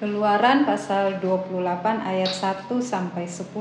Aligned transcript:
Keluaran 0.00 0.64
pasal 0.64 1.20
28 1.20 1.60
ayat 2.00 2.32
1 2.32 2.72
sampai 2.80 3.28
10. 3.28 3.52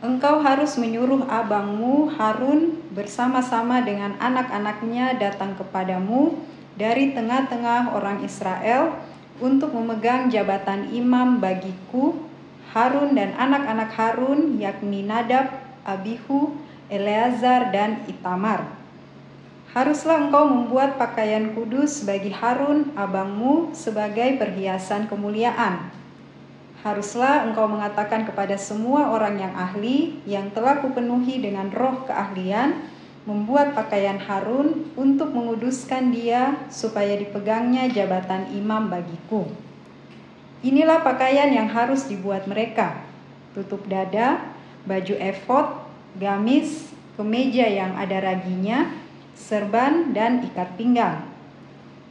Engkau 0.00 0.40
harus 0.40 0.80
menyuruh 0.80 1.28
abangmu 1.28 2.08
Harun 2.16 2.80
bersama-sama 2.96 3.84
dengan 3.84 4.16
anak-anaknya 4.16 5.20
datang 5.20 5.52
kepadamu 5.60 6.40
dari 6.80 7.12
tengah-tengah 7.12 7.92
orang 7.92 8.24
Israel 8.24 8.96
untuk 9.36 9.68
memegang 9.76 10.32
jabatan 10.32 10.88
imam 10.96 11.44
bagiku 11.44 12.16
Harun 12.72 13.12
dan 13.12 13.36
anak-anak 13.36 13.92
Harun 13.92 14.56
yakni 14.56 15.04
Nadab, 15.04 15.60
Abihu, 15.84 16.56
Eleazar 16.88 17.68
dan 17.68 18.00
Itamar 18.08 18.83
Haruslah 19.74 20.30
engkau 20.30 20.46
membuat 20.46 21.02
pakaian 21.02 21.50
kudus 21.50 22.06
bagi 22.06 22.30
Harun, 22.30 22.94
abangmu, 22.94 23.74
sebagai 23.74 24.38
perhiasan 24.38 25.10
kemuliaan. 25.10 25.90
Haruslah 26.86 27.42
engkau 27.50 27.66
mengatakan 27.66 28.22
kepada 28.22 28.54
semua 28.54 29.10
orang 29.10 29.34
yang 29.34 29.50
ahli, 29.50 30.22
yang 30.30 30.54
telah 30.54 30.78
kupenuhi 30.78 31.42
dengan 31.42 31.74
roh 31.74 32.06
keahlian, 32.06 32.86
membuat 33.26 33.74
pakaian 33.74 34.14
Harun 34.22 34.94
untuk 34.94 35.34
menguduskan 35.34 36.14
dia, 36.14 36.54
supaya 36.70 37.18
dipegangnya 37.18 37.90
jabatan 37.90 38.54
imam 38.54 38.86
bagiku. 38.86 39.50
Inilah 40.62 41.02
pakaian 41.02 41.50
yang 41.50 41.66
harus 41.66 42.06
dibuat 42.06 42.46
mereka: 42.46 43.02
tutup 43.58 43.82
dada, 43.90 44.38
baju 44.86 45.18
efod, 45.18 45.82
gamis, 46.14 46.94
kemeja 47.18 47.66
yang 47.66 47.98
ada 47.98 48.22
raginya, 48.22 49.02
serban, 49.36 50.14
dan 50.14 50.42
ikat 50.46 50.74
pinggang. 50.78 51.26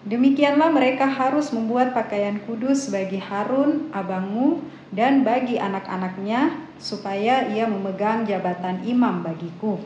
Demikianlah 0.04 0.68
mereka 0.68 1.08
harus 1.08 1.56
membuat 1.56 1.96
pakaian 1.96 2.36
kudus 2.44 2.92
bagi 2.92 3.24
Harun, 3.24 3.88
abangmu, 3.96 4.60
dan 4.92 5.24
bagi 5.24 5.56
anak-anaknya, 5.56 6.60
supaya 6.76 7.48
ia 7.48 7.64
memegang 7.64 8.28
jabatan 8.28 8.84
imam 8.84 9.24
bagiku. 9.24 9.80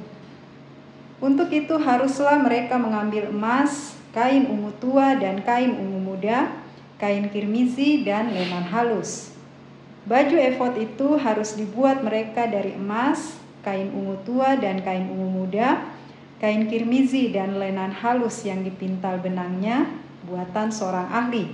Untuk 1.21 1.53
itu 1.53 1.77
haruslah 1.77 2.41
mereka 2.41 2.81
mengambil 2.81 3.29
emas, 3.29 3.93
kain 4.13 4.49
ungu 4.49 4.73
tua 4.81 5.17
dan 5.17 5.41
kain 5.45 5.73
ungu 5.77 6.01
muda, 6.01 6.49
kain 6.97 7.29
kirmizi 7.29 8.01
dan 8.01 8.33
lenan 8.33 8.65
halus. 8.69 9.33
Baju 10.09 10.33
efod 10.33 10.77
itu 10.81 11.17
harus 11.17 11.53
dibuat 11.53 12.01
mereka 12.01 12.49
dari 12.49 12.73
emas, 12.73 13.37
kain 13.61 13.93
ungu 13.93 14.17
tua 14.25 14.57
dan 14.57 14.81
kain 14.81 15.09
ungu 15.09 15.45
muda, 15.45 15.85
kain 16.37 16.69
kirmizi 16.69 17.33
dan 17.33 17.57
lenan 17.57 17.89
halus 17.89 18.45
yang 18.45 18.61
dipintal 18.61 19.17
benangnya 19.17 19.89
buatan 20.29 20.69
seorang 20.69 21.09
ahli. 21.09 21.53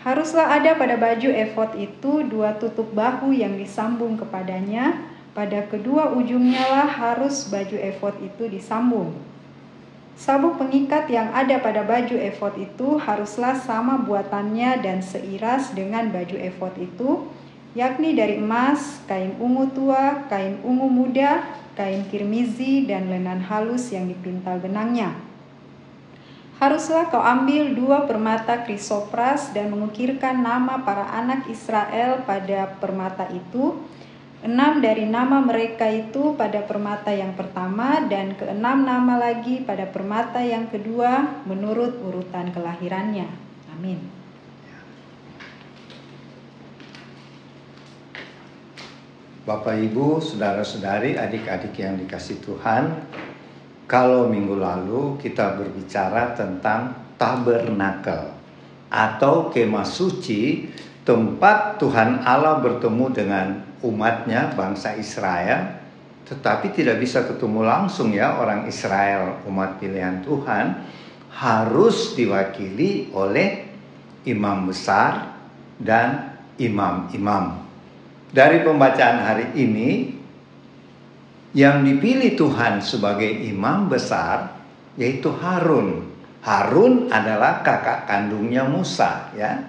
Haruslah 0.00 0.56
ada 0.56 0.74
pada 0.80 0.96
baju 0.96 1.28
efod 1.28 1.76
itu 1.76 2.24
dua 2.24 2.56
tutup 2.56 2.88
bahu 2.96 3.36
yang 3.36 3.60
disambung 3.60 4.16
kepadanya, 4.16 4.96
pada 5.36 5.60
kedua 5.68 6.16
ujungnya 6.16 6.64
lah 6.72 6.88
harus 6.88 7.46
baju 7.52 7.76
efod 7.76 8.16
itu 8.24 8.48
disambung. 8.48 9.12
Sabuk 10.16 10.60
pengikat 10.60 11.08
yang 11.08 11.32
ada 11.32 11.56
pada 11.60 11.80
baju 11.80 12.16
efod 12.16 12.52
itu 12.60 13.00
haruslah 13.00 13.56
sama 13.56 14.00
buatannya 14.04 14.84
dan 14.84 15.00
seiras 15.00 15.72
dengan 15.72 16.12
baju 16.12 16.36
efod 16.36 16.76
itu, 16.76 17.24
yakni 17.72 18.12
dari 18.12 18.36
emas, 18.36 19.00
kain 19.08 19.36
ungu 19.40 19.68
tua, 19.72 20.28
kain 20.28 20.60
ungu 20.60 20.88
muda, 20.92 21.44
kain 21.80 22.04
kirmizi, 22.12 22.84
dan 22.84 23.08
lenan 23.08 23.40
halus 23.40 23.88
yang 23.88 24.04
dipintal 24.04 24.60
benangnya. 24.60 25.16
Haruslah 26.60 27.08
kau 27.08 27.24
ambil 27.24 27.72
dua 27.72 28.04
permata 28.04 28.68
krisopras 28.68 29.48
dan 29.56 29.72
mengukirkan 29.72 30.44
nama 30.44 30.84
para 30.84 31.08
anak 31.08 31.48
Israel 31.48 32.20
pada 32.28 32.76
permata 32.76 33.24
itu, 33.32 33.80
enam 34.44 34.84
dari 34.84 35.08
nama 35.08 35.40
mereka 35.40 35.88
itu 35.88 36.36
pada 36.36 36.60
permata 36.60 37.16
yang 37.16 37.32
pertama 37.32 38.04
dan 38.12 38.36
keenam 38.36 38.84
nama 38.84 39.16
lagi 39.16 39.64
pada 39.64 39.88
permata 39.88 40.44
yang 40.44 40.68
kedua 40.68 41.40
menurut 41.48 41.96
urutan 42.04 42.52
kelahirannya. 42.52 43.32
Amin. 43.72 44.19
Bapak 49.40 49.72
Ibu, 49.72 50.20
saudara-saudari, 50.20 51.16
adik-adik 51.16 51.72
yang 51.80 51.96
dikasih 51.96 52.44
Tuhan, 52.44 52.92
kalau 53.88 54.28
minggu 54.28 54.52
lalu 54.52 55.16
kita 55.16 55.56
berbicara 55.56 56.36
tentang 56.36 56.92
tabernakel 57.16 58.36
atau 58.92 59.48
kemah 59.48 59.88
suci, 59.88 60.68
tempat 61.08 61.80
Tuhan 61.80 62.20
Allah 62.20 62.60
bertemu 62.60 63.06
dengan 63.16 63.46
umatnya, 63.80 64.52
bangsa 64.52 65.00
Israel, 65.00 65.72
tetapi 66.28 66.76
tidak 66.76 67.00
bisa 67.00 67.24
ketemu 67.24 67.64
langsung 67.64 68.12
ya 68.12 68.36
orang 68.36 68.68
Israel, 68.68 69.40
umat 69.48 69.80
pilihan 69.80 70.20
Tuhan, 70.20 70.84
harus 71.32 72.12
diwakili 72.12 73.08
oleh 73.16 73.72
imam 74.28 74.68
besar 74.68 75.32
dan 75.80 76.36
imam-imam 76.60 77.69
dari 78.30 78.62
pembacaan 78.62 79.18
hari 79.26 79.46
ini 79.58 79.90
yang 81.50 81.82
dipilih 81.82 82.38
Tuhan 82.38 82.78
sebagai 82.78 83.26
imam 83.26 83.90
besar 83.90 84.54
yaitu 84.94 85.34
Harun. 85.34 86.06
Harun 86.40 87.12
adalah 87.12 87.60
kakak 87.60 88.08
kandungnya 88.08 88.64
Musa 88.64 89.34
ya. 89.36 89.60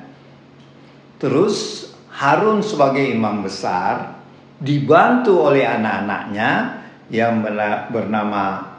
Terus 1.17 1.89
Harun 2.13 2.61
sebagai 2.61 3.01
imam 3.01 3.43
besar 3.43 4.21
dibantu 4.61 5.41
oleh 5.41 5.65
anak-anaknya 5.65 6.81
yang 7.09 7.43
bernama 7.89 8.71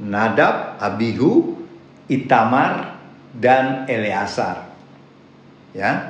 Nadab, 0.00 0.80
Abihu, 0.80 1.60
Itamar 2.08 2.96
dan 3.36 3.84
Eleazar. 3.84 4.70
Ya. 5.76 6.09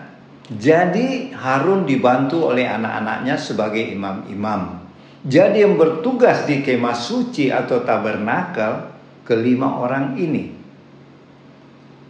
Jadi 0.50 1.31
Harun 1.31 1.87
dibantu 1.87 2.50
oleh 2.50 2.66
anak-anaknya 2.66 3.38
sebagai 3.38 3.87
imam-imam. 3.87 4.83
Jadi 5.22 5.62
yang 5.62 5.78
bertugas 5.78 6.43
di 6.43 6.59
kemah 6.65 6.97
suci 6.97 7.55
atau 7.55 7.87
tabernakel 7.87 8.91
kelima 9.22 9.78
orang 9.78 10.19
ini. 10.19 10.50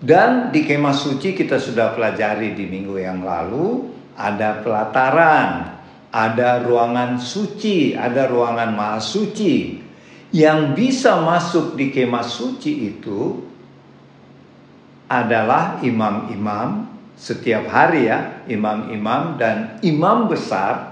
Dan 0.00 0.48
di 0.48 0.64
kemah 0.64 0.96
suci 0.96 1.36
kita 1.36 1.60
sudah 1.60 1.92
pelajari 1.92 2.56
di 2.56 2.64
minggu 2.64 2.96
yang 2.96 3.20
lalu 3.20 3.92
ada 4.16 4.64
pelataran, 4.64 5.76
ada 6.08 6.64
ruangan 6.64 7.20
suci, 7.20 7.92
ada 7.92 8.24
ruangan 8.24 8.72
maha 8.72 9.00
suci. 9.04 9.84
Yang 10.32 10.60
bisa 10.78 11.20
masuk 11.20 11.76
di 11.76 11.92
kemah 11.92 12.24
suci 12.24 12.88
itu 12.88 13.44
adalah 15.10 15.82
imam-imam 15.84 16.99
setiap 17.20 17.68
hari 17.68 18.08
ya 18.08 18.48
imam-imam 18.48 19.36
dan 19.36 19.76
imam 19.84 20.24
besar 20.24 20.90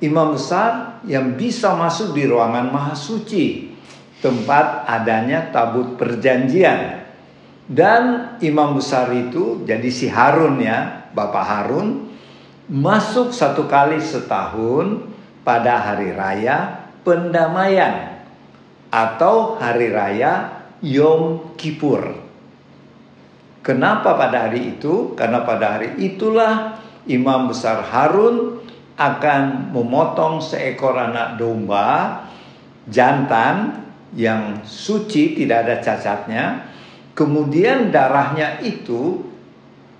imam 0.00 0.34
besar 0.34 1.02
yang 1.06 1.34
bisa 1.34 1.74
masuk 1.74 2.14
di 2.14 2.26
ruangan 2.26 2.70
maha 2.70 2.94
suci 2.94 3.74
tempat 4.22 4.86
adanya 4.86 5.50
tabut 5.50 5.98
perjanjian. 5.98 7.06
Dan 7.68 8.34
imam 8.40 8.80
besar 8.80 9.12
itu 9.12 9.60
jadi 9.68 9.92
si 9.92 10.08
Harun 10.08 10.56
ya 10.56 11.12
Bapak 11.12 11.44
Harun 11.44 12.08
masuk 12.64 13.28
satu 13.28 13.68
kali 13.68 14.00
setahun 14.00 15.04
pada 15.44 15.76
hari 15.76 16.16
raya 16.16 16.88
pendamaian 17.04 18.24
atau 18.88 19.60
hari 19.60 19.92
raya 19.92 20.64
Yom 20.80 21.52
Kippur 21.60 22.27
Kenapa 23.68 24.16
pada 24.16 24.48
hari 24.48 24.80
itu? 24.80 25.12
Karena 25.12 25.44
pada 25.44 25.76
hari 25.76 26.00
itulah 26.00 26.80
Imam 27.04 27.52
Besar 27.52 27.84
Harun 27.84 28.64
akan 28.96 29.76
memotong 29.76 30.40
seekor 30.40 30.96
anak 30.96 31.36
domba 31.36 32.24
jantan 32.88 33.84
yang 34.16 34.64
suci 34.64 35.36
tidak 35.36 35.68
ada 35.68 35.76
cacatnya. 35.84 36.64
Kemudian 37.12 37.92
darahnya 37.92 38.56
itu 38.64 39.20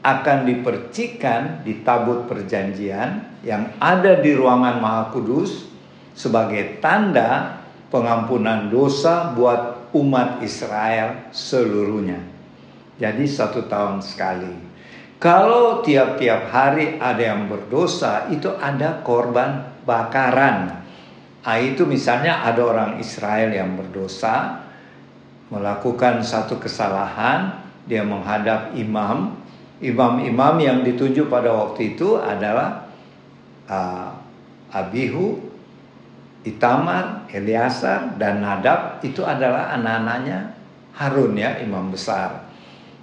akan 0.00 0.48
dipercikan 0.48 1.60
di 1.60 1.84
tabut 1.84 2.24
perjanjian 2.24 3.44
yang 3.44 3.76
ada 3.76 4.16
di 4.16 4.32
ruangan 4.32 4.80
Maha 4.80 5.12
Kudus 5.12 5.68
sebagai 6.16 6.80
tanda 6.80 7.60
pengampunan 7.92 8.72
dosa 8.72 9.36
buat 9.36 9.92
umat 9.92 10.40
Israel 10.40 11.28
seluruhnya. 11.36 12.37
Jadi 12.98 13.24
satu 13.30 13.70
tahun 13.70 14.02
sekali. 14.02 14.68
Kalau 15.18 15.82
tiap-tiap 15.82 16.50
hari 16.50 16.98
ada 16.98 17.18
yang 17.18 17.50
berdosa, 17.50 18.30
itu 18.30 18.54
ada 18.58 19.02
korban 19.02 19.66
bakaran. 19.82 20.78
Nah, 21.42 21.58
itu 21.58 21.88
misalnya 21.88 22.44
ada 22.44 22.60
orang 22.60 22.90
Israel 23.00 23.50
yang 23.50 23.74
berdosa, 23.74 24.62
melakukan 25.48 26.20
satu 26.20 26.60
kesalahan, 26.60 27.64
dia 27.88 28.04
menghadap 28.04 28.76
imam, 28.76 29.32
imam-imam 29.80 30.54
yang 30.60 30.78
ditunjuk 30.84 31.32
pada 31.32 31.50
waktu 31.50 31.96
itu 31.96 32.20
adalah 32.20 32.86
uh, 33.64 34.12
Abihu, 34.68 35.40
Itamar, 36.44 37.26
Eliasar, 37.32 38.20
dan 38.20 38.44
Nadab 38.44 39.00
itu 39.00 39.24
adalah 39.24 39.72
anak-anaknya 39.74 40.52
Harun 40.94 41.32
ya 41.34 41.56
imam 41.64 41.88
besar. 41.90 42.47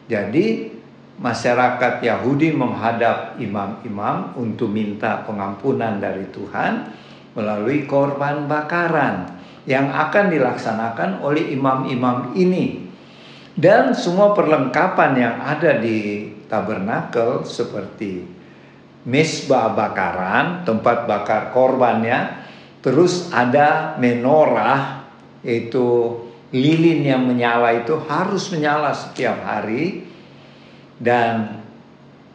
Jadi 0.06 0.76
masyarakat 1.18 2.04
Yahudi 2.04 2.54
menghadap 2.54 3.40
imam-imam 3.42 4.36
untuk 4.38 4.70
minta 4.70 5.24
pengampunan 5.24 5.98
dari 5.98 6.28
Tuhan 6.30 6.92
melalui 7.34 7.88
korban 7.88 8.46
bakaran 8.46 9.36
yang 9.66 9.90
akan 9.90 10.30
dilaksanakan 10.30 11.26
oleh 11.26 11.52
imam-imam 11.52 12.38
ini. 12.38 12.86
Dan 13.56 13.96
semua 13.96 14.36
perlengkapan 14.36 15.12
yang 15.16 15.36
ada 15.40 15.80
di 15.80 16.28
tabernakel 16.52 17.48
seperti 17.48 18.28
mesbah 19.08 19.72
bakaran, 19.72 20.68
tempat 20.68 21.08
bakar 21.08 21.56
korbannya, 21.56 22.46
terus 22.84 23.32
ada 23.32 23.96
menorah 23.98 25.08
yaitu 25.46 26.25
lilin 26.54 27.02
yang 27.02 27.24
menyala 27.26 27.86
itu 27.86 27.98
harus 28.06 28.52
menyala 28.54 28.94
setiap 28.94 29.42
hari. 29.42 30.06
Dan 30.96 31.62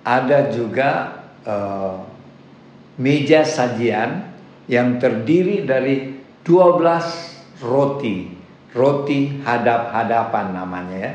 ada 0.05 0.53
juga 0.53 1.23
uh, 1.45 2.05
meja 3.01 3.45
sajian 3.45 4.31
yang 4.69 5.01
terdiri 5.01 5.65
dari 5.65 6.21
12 6.45 7.65
roti. 7.65 8.39
Roti 8.71 9.43
hadap-hadapan 9.43 10.47
namanya 10.55 10.97
ya. 10.97 11.13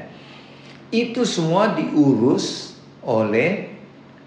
Itu 0.92 1.24
semua 1.24 1.72
diurus 1.72 2.76
oleh 3.06 3.72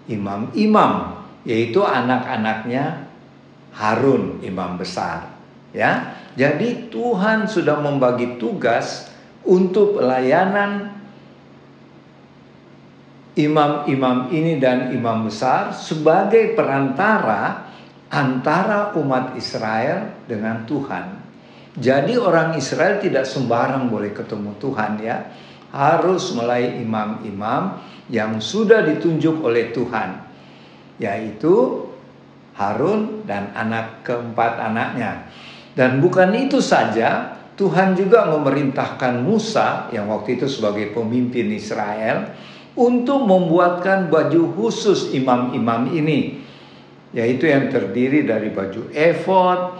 imam-imam, 0.09 1.23
yaitu 1.45 1.85
anak-anaknya 1.85 3.09
Harun 3.69 4.41
imam 4.41 4.75
besar, 4.81 5.38
ya. 5.75 6.17
Jadi 6.37 6.87
Tuhan 6.93 7.49
sudah 7.49 7.81
membagi 7.83 8.39
tugas 8.39 9.11
untuk 9.43 9.99
pelayanan 9.99 10.99
imam-imam 13.39 14.31
ini 14.35 14.59
dan 14.59 14.91
imam 14.91 15.27
besar 15.27 15.71
sebagai 15.71 16.55
perantara 16.59 17.71
antara 18.09 18.91
umat 18.97 19.37
Israel 19.37 20.11
dengan 20.25 20.65
Tuhan. 20.65 21.05
Jadi 21.79 22.17
orang 22.19 22.57
Israel 22.57 22.99
tidak 22.99 23.23
sembarang 23.23 23.87
boleh 23.87 24.11
ketemu 24.11 24.57
Tuhan 24.59 24.91
ya. 24.99 25.29
Harus 25.69 26.33
mulai 26.33 26.81
imam-imam 26.81 27.77
yang 28.09 28.41
sudah 28.41 28.83
ditunjuk 28.83 29.45
oleh 29.45 29.69
Tuhan. 29.69 30.25
Yaitu 30.97 31.85
Harun 32.57 33.23
dan 33.23 33.55
anak 33.55 34.03
keempat 34.03 34.59
anaknya. 34.59 35.29
Dan 35.79 36.03
bukan 36.03 36.35
itu 36.35 36.59
saja, 36.59 37.39
Tuhan 37.55 37.95
juga 37.95 38.27
memerintahkan 38.27 39.23
Musa 39.23 39.87
yang 39.95 40.11
waktu 40.11 40.35
itu 40.35 40.51
sebagai 40.51 40.91
pemimpin 40.91 41.47
Israel 41.55 42.35
untuk 42.75 43.23
membuatkan 43.23 44.11
baju 44.11 44.59
khusus 44.59 45.15
imam-imam 45.15 45.87
ini. 45.95 46.43
Yaitu 47.15 47.47
yang 47.47 47.71
terdiri 47.71 48.27
dari 48.27 48.51
baju 48.51 48.91
efod, 48.91 49.79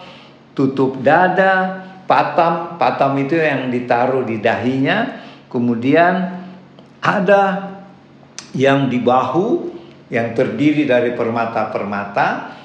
tutup 0.56 1.04
dada, 1.04 1.84
patam, 2.08 2.80
patam 2.80 3.20
itu 3.20 3.36
yang 3.36 3.68
ditaruh 3.68 4.24
di 4.24 4.40
dahinya, 4.40 5.20
kemudian 5.52 6.40
ada 7.04 7.76
yang 8.56 8.88
di 8.88 9.04
bahu 9.04 9.68
yang 10.08 10.32
terdiri 10.32 10.88
dari 10.88 11.12
permata-permata, 11.12 12.56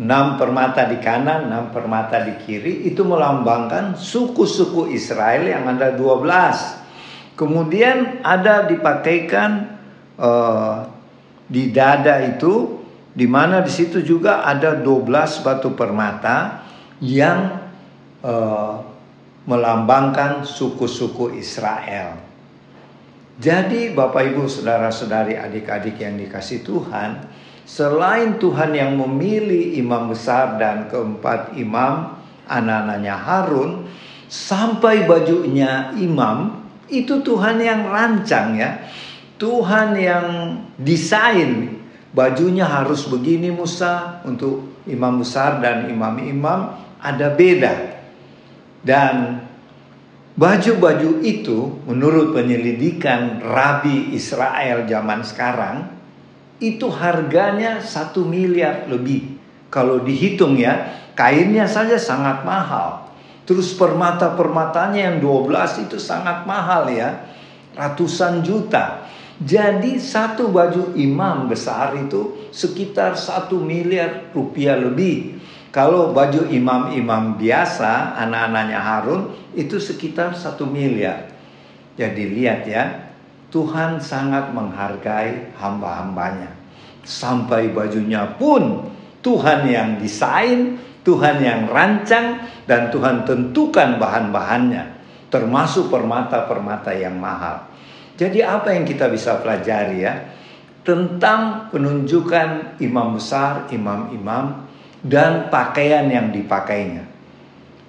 enam 0.00 0.40
permata 0.40 0.88
di 0.88 0.96
kanan, 1.02 1.52
enam 1.52 1.68
permata 1.68 2.24
di 2.24 2.40
kiri, 2.40 2.88
itu 2.88 3.04
melambangkan 3.04 3.98
suku-suku 3.98 4.88
Israel 4.92 5.44
yang 5.44 5.68
ada 5.68 5.92
12. 5.92 7.36
Kemudian 7.36 8.24
ada 8.24 8.64
dipakaikan 8.64 9.80
uh, 10.16 10.88
di 11.44 11.68
dada 11.68 12.24
itu, 12.24 12.80
di 13.12 13.28
mana 13.28 13.60
di 13.60 13.68
situ 13.68 14.00
juga 14.00 14.48
ada 14.48 14.72
12 14.80 15.44
batu 15.44 15.76
permata 15.76 16.64
yang 17.04 17.60
uh, 18.24 18.80
melambangkan 19.44 20.46
suku-suku 20.46 21.36
Israel. 21.36 22.16
Jadi 23.42 23.90
Bapak 23.90 24.22
Ibu 24.28 24.46
saudara-saudari 24.46 25.34
adik-adik 25.34 25.98
yang 25.98 26.14
dikasih 26.14 26.62
Tuhan, 26.62 27.26
selain 27.64 28.36
Tuhan 28.38 28.74
yang 28.74 28.98
memilih 28.98 29.78
imam 29.78 30.10
besar 30.10 30.58
dan 30.58 30.90
keempat 30.90 31.54
imam 31.56 32.18
anak-anaknya 32.46 33.16
Harun, 33.16 33.86
sampai 34.26 35.04
bajunya 35.04 35.92
imam 35.96 36.62
itu 36.92 37.20
Tuhan 37.24 37.60
yang 37.60 37.88
rancang 37.88 38.56
ya. 38.56 38.70
Tuhan 39.40 39.98
yang 39.98 40.26
desain 40.78 41.80
bajunya 42.14 42.68
harus 42.68 43.08
begini 43.08 43.50
Musa 43.50 44.22
untuk 44.22 44.84
imam 44.86 45.18
besar 45.18 45.58
dan 45.58 45.90
imam-imam 45.90 46.78
ada 47.02 47.32
beda. 47.34 47.98
Dan 48.82 49.42
baju-baju 50.38 51.22
itu 51.22 51.82
menurut 51.88 52.34
penyelidikan 52.36 53.42
Rabi 53.42 54.14
Israel 54.14 54.86
zaman 54.86 55.20
sekarang 55.26 55.76
itu 56.62 56.86
harganya 56.86 57.82
satu 57.82 58.22
miliar 58.22 58.86
lebih. 58.86 59.34
Kalau 59.66 59.98
dihitung 60.06 60.54
ya, 60.54 60.94
kainnya 61.18 61.66
saja 61.66 61.98
sangat 61.98 62.46
mahal. 62.46 63.10
Terus 63.42 63.74
permata-permatanya 63.74 65.10
yang 65.10 65.16
12 65.18 65.90
itu 65.90 65.98
sangat 65.98 66.46
mahal 66.46 66.86
ya. 66.86 67.26
Ratusan 67.74 68.46
juta. 68.46 69.10
Jadi 69.42 69.98
satu 69.98 70.54
baju 70.54 70.94
imam 70.94 71.50
besar 71.50 71.98
itu 71.98 72.46
sekitar 72.54 73.18
satu 73.18 73.58
miliar 73.58 74.30
rupiah 74.30 74.78
lebih. 74.78 75.42
Kalau 75.72 76.12
baju 76.12 76.46
imam-imam 76.52 77.40
biasa, 77.40 78.14
anak-anaknya 78.22 78.78
Harun, 78.78 79.32
itu 79.56 79.80
sekitar 79.80 80.36
satu 80.36 80.68
miliar. 80.68 81.32
Jadi 81.96 82.28
lihat 82.28 82.68
ya, 82.68 83.11
Tuhan 83.52 84.00
sangat 84.00 84.56
menghargai 84.56 85.52
hamba-hambanya. 85.60 86.48
Sampai 87.04 87.68
bajunya 87.68 88.24
pun 88.40 88.88
Tuhan 89.20 89.68
yang 89.68 90.00
desain, 90.00 90.80
Tuhan 91.04 91.44
yang 91.44 91.68
rancang, 91.68 92.48
dan 92.64 92.88
Tuhan 92.88 93.28
tentukan 93.28 94.00
bahan-bahannya. 94.00 95.04
Termasuk 95.28 95.92
permata-permata 95.92 96.96
yang 96.96 97.20
mahal. 97.20 97.68
Jadi 98.16 98.40
apa 98.40 98.72
yang 98.72 98.88
kita 98.88 99.12
bisa 99.12 99.36
pelajari 99.44 100.00
ya? 100.00 100.14
Tentang 100.82 101.68
penunjukan 101.68 102.80
imam 102.80 103.20
besar, 103.20 103.68
imam-imam 103.68 104.64
dan 105.04 105.52
pakaian 105.52 106.08
yang 106.08 106.32
dipakainya. 106.32 107.04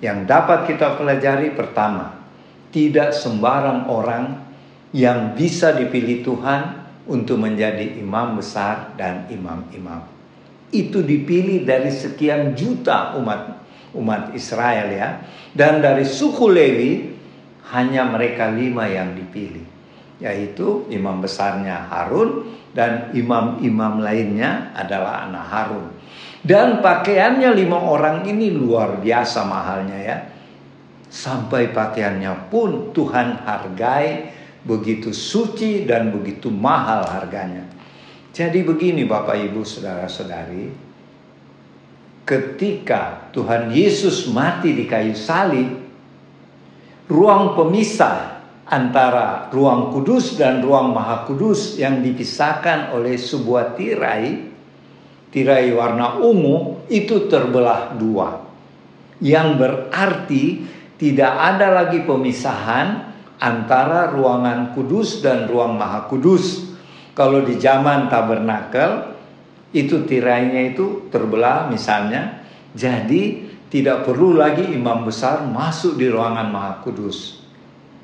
Yang 0.03 0.19
dapat 0.27 0.59
kita 0.67 0.99
pelajari 0.99 1.55
pertama, 1.55 2.19
tidak 2.69 3.15
sembarang 3.15 3.87
orang 3.87 4.52
yang 4.93 5.33
bisa 5.33 5.73
dipilih 5.73 6.21
Tuhan 6.21 6.61
untuk 7.09 7.41
menjadi 7.41 7.99
imam 7.99 8.39
besar 8.39 8.93
dan 8.95 9.27
imam-imam. 9.27 10.05
Itu 10.69 11.01
dipilih 11.03 11.65
dari 11.67 11.89
sekian 11.89 12.53
juta 12.53 13.17
umat 13.19 13.61
umat 13.97 14.33
Israel 14.37 14.89
ya. 14.89 15.21
Dan 15.53 15.81
dari 15.81 16.05
suku 16.05 16.49
Lewi 16.49 16.91
hanya 17.73 18.09
mereka 18.09 18.49
lima 18.49 18.89
yang 18.89 19.13
dipilih. 19.17 19.65
Yaitu 20.21 20.87
imam 20.93 21.19
besarnya 21.19 21.89
Harun 21.89 22.53
dan 22.73 23.11
imam-imam 23.13 24.01
lainnya 24.01 24.73
adalah 24.73 25.29
anak 25.29 25.45
Harun. 25.49 25.85
Dan 26.43 26.83
pakaiannya 26.83 27.55
lima 27.55 27.79
orang 27.79 28.27
ini 28.27 28.51
luar 28.53 28.99
biasa 29.01 29.45
mahalnya 29.45 29.99
ya. 29.99 30.17
Sampai 31.13 31.69
pakaiannya 31.69 32.49
pun 32.49 32.89
Tuhan 32.91 33.45
hargai 33.45 34.33
begitu 34.63 35.11
suci 35.11 35.83
dan 35.83 36.11
begitu 36.11 36.47
mahal 36.47 37.03
harganya. 37.07 37.67
Jadi 38.33 38.65
begini 38.65 39.05
Bapak 39.05 39.37
Ibu 39.37 39.61
Saudara-saudari, 39.61 40.73
ketika 42.25 43.29
Tuhan 43.29 43.69
Yesus 43.69 44.25
mati 44.31 44.73
di 44.73 44.89
kayu 44.89 45.13
salib, 45.13 45.69
ruang 47.11 47.53
pemisah 47.53 48.41
antara 48.65 49.51
ruang 49.53 49.93
kudus 49.93 50.39
dan 50.39 50.63
ruang 50.63 50.95
maha 50.95 51.29
kudus 51.29 51.77
yang 51.77 52.01
dipisahkan 52.01 52.95
oleh 52.95 53.19
sebuah 53.19 53.77
tirai 53.77 54.49
tirai 55.33 55.73
warna 55.73 56.17
ungu 56.21 56.85
itu 56.89 57.25
terbelah 57.25 57.97
dua. 57.97 58.45
Yang 59.21 59.49
berarti 59.57 60.43
tidak 60.97 61.33
ada 61.33 61.73
lagi 61.73 62.05
pemisahan 62.05 63.12
antara 63.39 64.11
ruangan 64.11 64.73
kudus 64.75 65.23
dan 65.23 65.49
ruang 65.49 65.77
maha 65.77 66.05
kudus. 66.09 66.73
Kalau 67.13 67.45
di 67.45 67.61
zaman 67.61 68.09
tabernakel 68.09 69.13
itu 69.73 70.05
tirainya 70.05 70.73
itu 70.73 71.09
terbelah 71.13 71.69
misalnya, 71.69 72.41
jadi 72.73 73.53
tidak 73.73 74.05
perlu 74.05 74.37
lagi 74.37 74.69
imam 74.69 75.01
besar 75.01 75.45
masuk 75.49 75.97
di 75.97 76.05
ruangan 76.05 76.53
Maha 76.53 76.85
Kudus 76.85 77.41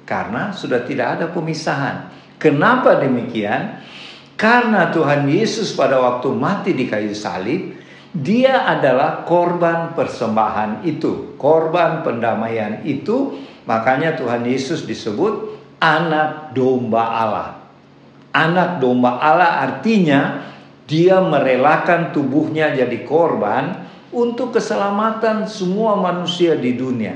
karena 0.09 0.49
sudah 0.49 0.81
tidak 0.81 1.21
ada 1.21 1.25
pemisahan. 1.29 2.09
Kenapa 2.41 2.97
demikian? 2.97 3.85
Karena 4.33 4.89
Tuhan 4.89 5.29
Yesus 5.29 5.77
pada 5.77 6.01
waktu 6.01 6.33
mati 6.33 6.73
di 6.73 6.89
kayu 6.89 7.13
salib, 7.13 7.77
dia 8.09 8.65
adalah 8.65 9.21
korban 9.29 9.93
persembahan 9.93 10.81
itu, 10.89 11.37
korban 11.37 12.01
pendamaian 12.01 12.81
itu. 12.81 13.45
Makanya 13.69 14.17
Tuhan 14.17 14.49
Yesus 14.49 14.89
disebut 14.89 15.61
anak 15.77 16.57
domba 16.57 17.05
Allah. 17.05 17.49
Anak 18.33 18.81
domba 18.81 19.21
Allah 19.21 19.61
artinya 19.61 20.41
dia 20.89 21.21
merelakan 21.21 22.09
tubuhnya 22.09 22.73
jadi 22.73 23.05
korban 23.05 23.85
untuk 24.09 24.57
keselamatan 24.57 25.45
semua 25.45 25.93
manusia 26.01 26.57
di 26.57 26.73
dunia 26.73 27.13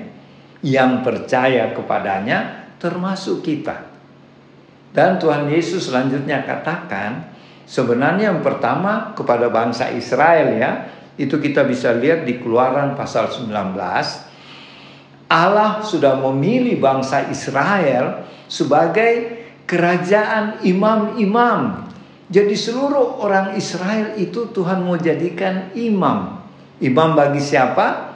yang 0.62 1.02
percaya 1.02 1.74
kepadanya 1.74 2.70
termasuk 2.78 3.42
kita. 3.42 3.90
Dan 4.94 5.18
Tuhan 5.18 5.50
Yesus 5.50 5.90
selanjutnya 5.90 6.46
katakan, 6.46 7.34
sebenarnya 7.66 8.30
yang 8.30 8.46
pertama 8.46 9.18
kepada 9.18 9.50
bangsa 9.50 9.90
Israel 9.90 10.54
ya, 10.54 10.72
itu 11.18 11.42
kita 11.42 11.66
bisa 11.66 11.98
lihat 11.98 12.30
di 12.30 12.38
Keluaran 12.38 12.94
pasal 12.94 13.34
19. 13.34 14.33
Allah 15.34 15.82
sudah 15.82 16.14
memilih 16.22 16.78
bangsa 16.78 17.26
Israel 17.34 18.30
sebagai 18.46 19.42
kerajaan 19.66 20.62
imam-imam. 20.62 21.90
Jadi 22.30 22.54
seluruh 22.54 23.18
orang 23.18 23.58
Israel 23.58 24.14
itu 24.22 24.54
Tuhan 24.54 24.86
mau 24.86 24.94
jadikan 24.94 25.74
imam. 25.74 26.38
Imam 26.78 27.18
bagi 27.18 27.42
siapa? 27.42 28.14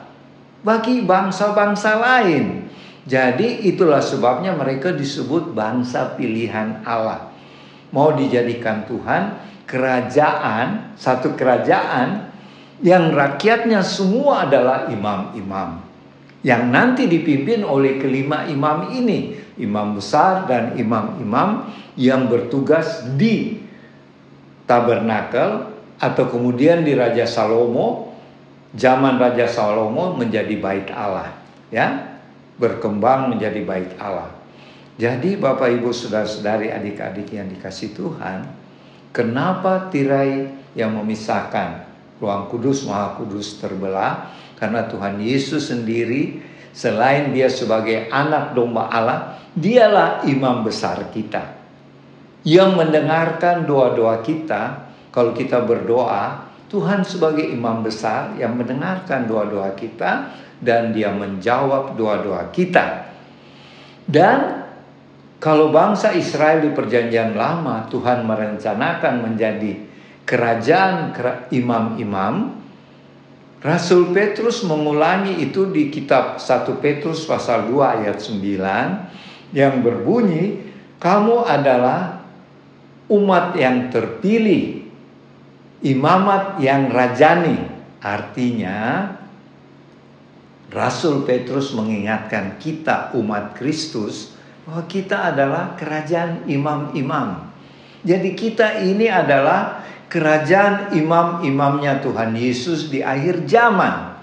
Bagi 0.62 1.02
bangsa-bangsa 1.02 1.98
lain. 1.98 2.70
Jadi 3.10 3.66
itulah 3.66 4.04
sebabnya 4.04 4.54
mereka 4.54 4.94
disebut 4.94 5.58
bangsa 5.58 6.14
pilihan 6.14 6.86
Allah. 6.86 7.34
Mau 7.90 8.14
dijadikan 8.14 8.86
Tuhan 8.86 9.42
kerajaan, 9.66 10.94
satu 11.00 11.34
kerajaan 11.34 12.30
yang 12.84 13.10
rakyatnya 13.16 13.82
semua 13.82 14.46
adalah 14.46 14.92
imam-imam. 14.92 15.87
Yang 16.46 16.64
nanti 16.70 17.04
dipimpin 17.10 17.66
oleh 17.66 17.98
kelima 17.98 18.46
imam 18.46 18.94
ini. 18.94 19.38
Imam 19.58 19.98
besar 19.98 20.46
dan 20.46 20.78
imam-imam 20.78 21.74
yang 21.98 22.30
bertugas 22.30 23.10
di 23.18 23.58
tabernakel 24.70 25.74
atau 25.98 26.26
kemudian 26.30 26.86
di 26.86 26.94
Raja 26.94 27.26
Salomo. 27.26 28.14
Zaman 28.78 29.18
Raja 29.18 29.50
Salomo 29.50 30.14
menjadi 30.14 30.54
bait 30.62 30.94
Allah. 30.94 31.34
Ya, 31.74 32.18
berkembang 32.58 33.34
menjadi 33.34 33.62
baik 33.64 33.98
Allah. 34.02 34.34
Jadi 34.98 35.38
Bapak 35.38 35.70
Ibu 35.78 35.94
Saudara-saudari 35.94 36.74
adik-adik 36.74 37.30
yang 37.30 37.46
dikasih 37.54 37.94
Tuhan, 37.94 38.50
kenapa 39.14 39.94
tirai 39.94 40.50
yang 40.74 40.98
memisahkan 40.98 41.86
ruang 42.18 42.50
kudus 42.50 42.90
maha 42.90 43.14
kudus 43.14 43.62
terbelah? 43.62 44.34
Karena 44.58 44.90
Tuhan 44.90 45.22
Yesus 45.22 45.70
sendiri 45.70 46.42
selain 46.74 47.34
dia 47.34 47.50
sebagai 47.50 48.10
anak 48.10 48.58
domba 48.58 48.90
Allah, 48.90 49.38
dialah 49.54 50.26
imam 50.26 50.66
besar 50.66 51.10
kita. 51.14 51.58
Yang 52.46 52.72
mendengarkan 52.78 53.66
doa-doa 53.66 54.22
kita, 54.22 54.94
kalau 55.10 55.34
kita 55.34 55.62
berdoa, 55.66 56.50
Tuhan 56.68 57.02
sebagai 57.02 57.48
imam 57.48 57.82
besar 57.82 58.36
yang 58.38 58.54
mendengarkan 58.54 59.26
doa-doa 59.26 59.74
kita, 59.74 60.36
dan 60.58 60.94
dia 60.94 61.14
menjawab 61.14 61.94
doa-doa 61.94 62.50
kita. 62.50 63.14
Dan 64.08 64.66
kalau 65.38 65.70
bangsa 65.70 66.18
Israel 66.18 66.66
di 66.66 66.74
perjanjian 66.74 67.38
lama 67.38 67.86
Tuhan 67.94 68.26
merencanakan 68.26 69.22
menjadi 69.22 69.86
kerajaan 70.26 71.14
imam-imam, 71.54 72.58
Rasul 73.58 74.14
Petrus 74.14 74.62
mengulangi 74.62 75.42
itu 75.42 75.66
di 75.74 75.90
kitab 75.90 76.38
1 76.38 76.78
Petrus 76.78 77.26
pasal 77.26 77.66
2 77.74 78.06
ayat 78.06 78.22
9 78.22 79.58
yang 79.58 79.82
berbunyi, 79.82 80.62
kamu 81.02 81.42
adalah 81.42 82.22
umat 83.10 83.58
yang 83.58 83.90
terpilih, 83.90 84.86
imamat 85.82 86.62
yang 86.62 86.94
rajani. 86.94 87.74
Artinya 87.98 89.10
Rasul 90.70 91.26
Petrus 91.26 91.74
mengingatkan 91.74 92.62
kita 92.62 93.18
umat 93.18 93.58
Kristus 93.58 94.38
bahwa 94.70 94.86
kita 94.86 95.34
adalah 95.34 95.74
kerajaan 95.74 96.46
imam-imam. 96.46 97.50
Jadi 98.06 98.38
kita 98.38 98.86
ini 98.86 99.10
adalah 99.10 99.82
kerajaan 100.08 100.96
imam-imamnya 100.96 102.00
Tuhan 102.04 102.36
Yesus 102.36 102.88
di 102.88 103.04
akhir 103.04 103.44
zaman. 103.48 104.16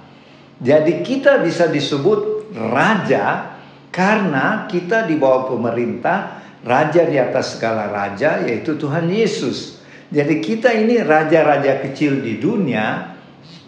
Jadi 0.61 1.05
kita 1.05 1.45
bisa 1.45 1.69
disebut 1.69 2.53
raja 2.57 3.57
karena 3.93 4.65
kita 4.67 5.05
di 5.05 5.21
bawah 5.21 5.53
pemerintah 5.53 6.41
raja 6.65 7.05
di 7.05 7.21
atas 7.21 7.59
segala 7.59 7.93
raja 7.93 8.43
yaitu 8.43 8.75
Tuhan 8.81 9.07
Yesus. 9.13 9.85
Jadi 10.09 10.41
kita 10.41 10.73
ini 10.73 11.03
raja-raja 11.03 11.85
kecil 11.85 12.23
di 12.23 12.41
dunia 12.41 13.17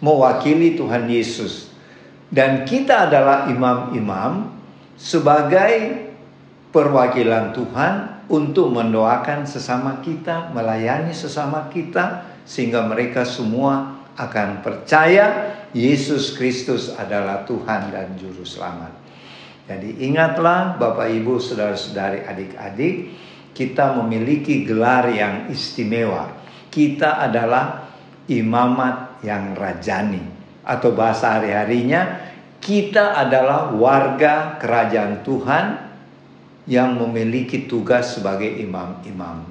mewakili 0.01 0.73
Tuhan 0.73 1.05
Yesus. 1.05 1.69
Dan 2.27 2.67
kita 2.67 3.07
adalah 3.07 3.47
imam-imam 3.47 4.51
sebagai 4.99 6.07
perwakilan 6.75 7.55
Tuhan 7.55 7.93
untuk 8.27 8.75
mendoakan 8.75 9.47
sesama 9.47 10.03
kita, 10.03 10.51
melayani 10.51 11.15
sesama 11.15 11.71
kita, 11.71 12.27
sehingga 12.43 12.83
mereka 12.87 13.23
semua 13.23 14.03
akan 14.17 14.63
percaya 14.65 15.55
Yesus 15.71 16.35
Kristus 16.35 16.91
adalah 16.95 17.47
Tuhan 17.47 17.91
dan 17.91 18.15
Juru 18.19 18.43
Selamat. 18.43 18.91
Jadi 19.67 19.99
ingatlah 20.07 20.79
Bapak 20.79 21.11
Ibu 21.11 21.43
Saudara-saudari 21.43 22.23
adik-adik, 22.23 22.95
kita 23.51 23.95
memiliki 23.99 24.63
gelar 24.63 25.11
yang 25.11 25.51
istimewa. 25.51 26.31
Kita 26.71 27.19
adalah 27.19 27.87
imamat 28.31 29.23
yang 29.23 29.55
rajani 29.55 30.21
atau 30.67 30.91
bahasa 30.91 31.39
hari-harinya 31.39 32.27
kita 32.59 33.15
adalah 33.15 33.71
warga 33.71 34.59
kerajaan 34.59 35.23
Tuhan 35.23 35.86
yang 36.67 36.99
memiliki 36.99 37.65
tugas 37.65 38.19
sebagai 38.19 38.47
imam-imam. 38.59 39.47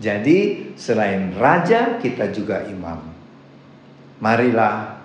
Jadi 0.00 0.72
selain 0.80 1.36
raja 1.36 2.00
kita 2.00 2.32
juga 2.32 2.64
imam. 2.70 3.02
Marilah 4.22 5.02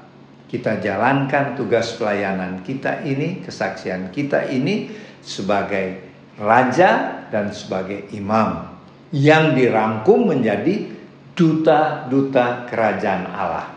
kita 0.47 0.79
jalankan 0.79 1.57
tugas 1.59 1.97
pelayanan 1.99 2.63
kita 2.63 3.03
ini, 3.03 3.43
kesaksian 3.43 4.13
kita 4.13 4.47
ini 4.47 4.93
sebagai 5.19 6.05
raja 6.39 7.25
dan 7.33 7.51
sebagai 7.51 8.07
imam 8.15 8.71
yang 9.11 9.57
dirangkum 9.57 10.31
menjadi 10.31 10.93
duta-duta 11.35 12.69
kerajaan 12.71 13.27
Allah 13.27 13.75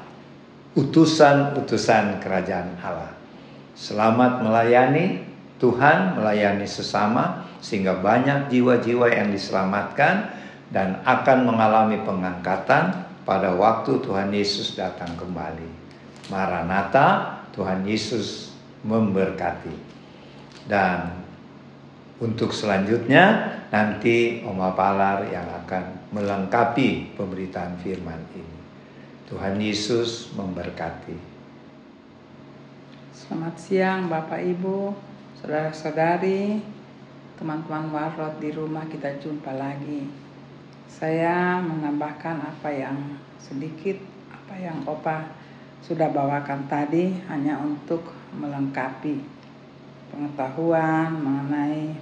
utusan-utusan 0.78 2.22
kerajaan 2.22 2.78
Allah. 2.78 3.10
Selamat 3.74 4.46
melayani 4.46 5.26
Tuhan, 5.58 6.18
melayani 6.18 6.64
sesama, 6.64 7.46
sehingga 7.58 7.98
banyak 7.98 8.46
jiwa-jiwa 8.50 9.10
yang 9.10 9.34
diselamatkan 9.34 10.30
dan 10.70 11.02
akan 11.02 11.38
mengalami 11.50 11.98
pengangkatan 12.06 13.06
pada 13.26 13.52
waktu 13.52 13.98
Tuhan 14.00 14.30
Yesus 14.30 14.78
datang 14.78 15.12
kembali. 15.18 15.68
Maranatha, 16.30 17.42
Tuhan 17.52 17.82
Yesus 17.82 18.54
memberkati. 18.86 19.74
Dan 20.68 21.18
untuk 22.22 22.54
selanjutnya 22.54 23.58
nanti 23.74 24.44
Oma 24.46 24.72
Palar 24.78 25.26
yang 25.28 25.46
akan 25.64 26.12
melengkapi 26.14 27.18
pemberitaan 27.18 27.80
firman 27.82 28.20
ini. 28.36 28.56
Tuhan 29.28 29.60
Yesus 29.60 30.32
memberkati. 30.32 31.16
Selamat 33.12 33.60
siang 33.60 34.08
Bapak 34.08 34.40
Ibu, 34.40 34.96
saudara-saudari, 35.38 36.58
teman-teman 37.38 37.94
warot 37.94 38.42
di 38.42 38.50
rumah 38.50 38.82
kita 38.90 39.22
jumpa 39.22 39.54
lagi. 39.54 40.10
Saya 40.90 41.62
menambahkan 41.62 42.42
apa 42.42 42.66
yang 42.74 42.98
sedikit, 43.38 44.02
apa 44.34 44.58
yang 44.58 44.82
Opa 44.82 45.30
sudah 45.86 46.10
bawakan 46.10 46.66
tadi 46.66 47.14
hanya 47.30 47.54
untuk 47.62 48.02
melengkapi 48.34 49.22
pengetahuan 50.10 51.14
mengenai 51.14 51.94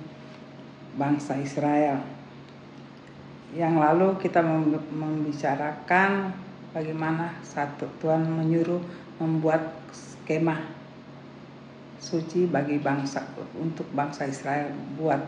bangsa 0.96 1.36
Israel. 1.36 2.00
yang 3.56 3.80
lalu 3.80 4.20
kita 4.20 4.44
membicarakan 4.92 6.28
bagaimana 6.76 7.40
satu 7.40 7.88
Tuhan 8.02 8.26
menyuruh 8.28 8.82
membuat 9.16 9.72
skema 9.96 10.75
suci 12.06 12.46
bagi 12.46 12.78
bangsa 12.78 13.26
untuk 13.58 13.90
bangsa 13.90 14.30
Israel 14.30 14.70
buat 14.94 15.18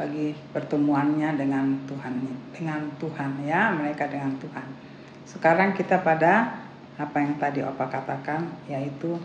bagi 0.00 0.32
pertemuannya 0.56 1.36
dengan 1.36 1.84
Tuhan 1.84 2.14
dengan 2.56 2.88
Tuhan 2.96 3.44
ya 3.44 3.76
mereka 3.76 4.08
dengan 4.08 4.32
Tuhan. 4.40 4.66
Sekarang 5.28 5.76
kita 5.76 6.00
pada 6.00 6.64
apa 6.96 7.16
yang 7.20 7.36
tadi 7.36 7.60
Opa 7.60 7.92
katakan 7.92 8.48
yaitu 8.72 9.20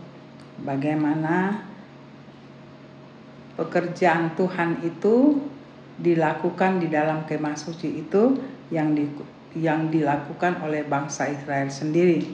bagaimana 0.60 1.64
pekerjaan 3.56 4.36
Tuhan 4.36 4.84
itu 4.84 5.40
dilakukan 5.96 6.84
di 6.84 6.92
dalam 6.92 7.24
kemah 7.24 7.56
suci 7.56 8.02
itu 8.04 8.36
yang 8.68 8.98
di, 8.98 9.06
yang 9.56 9.88
dilakukan 9.88 10.58
oleh 10.60 10.82
bangsa 10.84 11.30
Israel 11.30 11.70
sendiri 11.70 12.26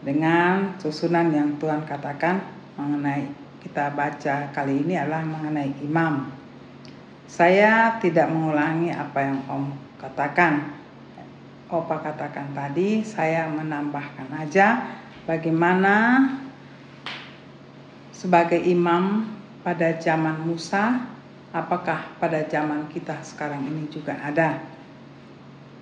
dengan 0.00 0.80
susunan 0.80 1.28
yang 1.30 1.60
Tuhan 1.60 1.84
katakan 1.84 2.40
mengenai 2.80 3.47
kita 3.58 3.90
baca 3.92 4.54
kali 4.54 4.86
ini 4.86 4.94
adalah 4.94 5.26
mengenai 5.26 5.74
imam. 5.82 6.30
Saya 7.28 7.98
tidak 8.00 8.30
mengulangi 8.30 8.94
apa 8.94 9.18
yang 9.20 9.38
Om 9.46 9.64
katakan. 9.98 10.78
Opa 11.68 12.00
katakan 12.00 12.56
tadi, 12.56 13.04
saya 13.04 13.44
menambahkan 13.52 14.32
aja 14.32 14.88
bagaimana 15.28 16.24
sebagai 18.08 18.56
imam 18.56 19.28
pada 19.60 19.92
zaman 20.00 20.48
Musa, 20.48 21.04
apakah 21.52 22.16
pada 22.16 22.40
zaman 22.48 22.88
kita 22.88 23.20
sekarang 23.20 23.68
ini 23.68 23.84
juga 23.92 24.16
ada. 24.16 24.64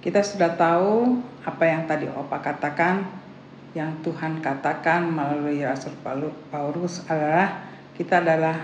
Kita 0.02 0.26
sudah 0.26 0.58
tahu 0.58 1.22
apa 1.46 1.64
yang 1.70 1.86
tadi 1.86 2.10
Opa 2.10 2.42
katakan, 2.42 3.06
yang 3.76 4.00
Tuhan 4.00 4.40
katakan 4.40 5.12
melalui 5.12 5.60
Rasul 5.60 5.92
Paulus 6.48 7.04
adalah 7.12 7.68
kita 7.92 8.24
adalah 8.24 8.56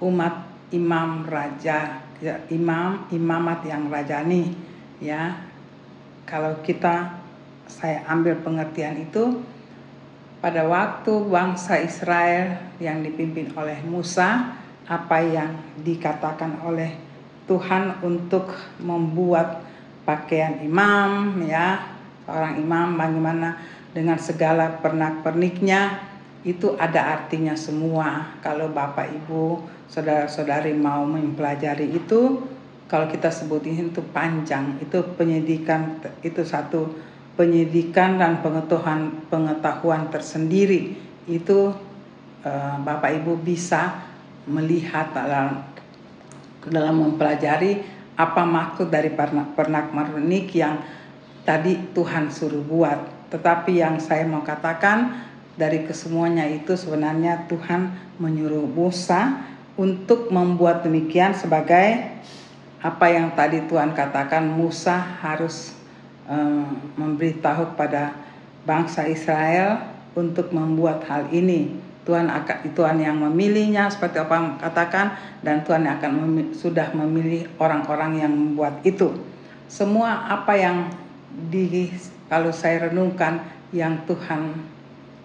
umat 0.00 0.48
imam 0.72 1.28
raja, 1.28 2.00
ya, 2.16 2.40
imam 2.48 3.04
imamat 3.12 3.60
yang 3.68 3.92
rajani, 3.92 4.56
ya. 5.04 5.36
Kalau 6.24 6.64
kita 6.64 7.20
saya 7.68 8.08
ambil 8.08 8.40
pengertian 8.40 9.04
itu 9.04 9.44
pada 10.40 10.64
waktu 10.64 11.12
bangsa 11.28 11.84
Israel 11.84 12.56
yang 12.80 13.04
dipimpin 13.04 13.52
oleh 13.52 13.84
Musa, 13.84 14.56
apa 14.88 15.20
yang 15.20 15.60
dikatakan 15.84 16.64
oleh 16.64 16.96
Tuhan 17.44 18.00
untuk 18.00 18.48
membuat 18.80 19.60
pakaian 20.08 20.64
imam, 20.64 21.36
ya, 21.44 21.92
seorang 22.24 22.56
imam 22.60 22.96
bagaimana 22.96 23.48
dengan 23.94 24.18
segala 24.18 24.82
pernak-perniknya 24.82 26.12
itu 26.44 26.76
ada 26.76 27.16
artinya 27.16 27.56
semua. 27.56 28.36
Kalau 28.44 28.68
Bapak 28.68 29.08
Ibu, 29.08 29.64
saudara-saudari 29.88 30.76
mau 30.76 31.06
mempelajari 31.08 31.88
itu, 31.94 32.44
kalau 32.90 33.08
kita 33.08 33.32
sebutin 33.32 33.88
itu 33.88 34.02
panjang, 34.12 34.76
itu 34.82 35.00
penyidikan 35.16 36.02
itu 36.20 36.44
satu 36.44 36.92
penyidikan 37.34 38.20
dan 38.20 38.44
pengetahuan 38.44 39.26
pengetahuan 39.26 40.06
tersendiri 40.12 40.94
itu 41.26 41.72
uh, 42.44 42.76
Bapak 42.84 43.24
Ibu 43.24 43.40
bisa 43.40 44.04
melihat 44.44 45.10
dalam 45.16 45.64
dalam 46.68 46.94
mempelajari 47.00 47.80
apa 48.14 48.42
maksud 48.46 48.92
dari 48.92 49.10
pernak 49.10 49.56
pernak 49.58 49.90
pernik 49.90 50.52
yang 50.54 50.78
tadi 51.42 51.92
Tuhan 51.96 52.30
suruh 52.30 52.62
buat. 52.62 53.13
Tetapi 53.30 53.80
yang 53.80 53.96
saya 54.02 54.26
mau 54.26 54.42
katakan 54.42 55.24
dari 55.54 55.86
kesemuanya 55.86 56.48
itu 56.50 56.74
sebenarnya 56.74 57.46
Tuhan 57.46 57.94
menyuruh 58.18 58.66
Musa 58.66 59.44
untuk 59.78 60.30
membuat 60.34 60.82
demikian 60.82 61.34
sebagai 61.34 62.14
apa 62.84 63.06
yang 63.08 63.32
tadi 63.32 63.64
Tuhan 63.64 63.96
katakan 63.96 64.44
Musa 64.44 64.98
harus 65.22 65.74
Eh, 66.24 66.68
memberitahu 66.96 67.76
kepada 67.76 68.16
bangsa 68.64 69.04
Israel 69.04 69.76
untuk 70.16 70.56
membuat 70.56 71.04
hal 71.04 71.28
ini. 71.28 71.76
Tuhan 72.08 72.32
akan 72.32 72.72
Tuhan 72.72 72.96
yang 72.96 73.20
memilihnya 73.20 73.92
seperti 73.92 74.24
apa 74.24 74.32
yang 74.40 74.56
katakan 74.56 75.20
dan 75.44 75.60
Tuhan 75.68 75.84
akan 75.84 76.10
memilih, 76.24 76.56
sudah 76.56 76.96
memilih 76.96 77.44
orang-orang 77.60 78.24
yang 78.24 78.32
membuat 78.32 78.80
itu. 78.88 79.12
Semua 79.68 80.24
apa 80.32 80.56
yang 80.56 80.88
di 81.52 81.92
kalau 82.28 82.50
saya 82.50 82.88
renungkan 82.90 83.44
yang 83.74 84.02
Tuhan 84.08 84.64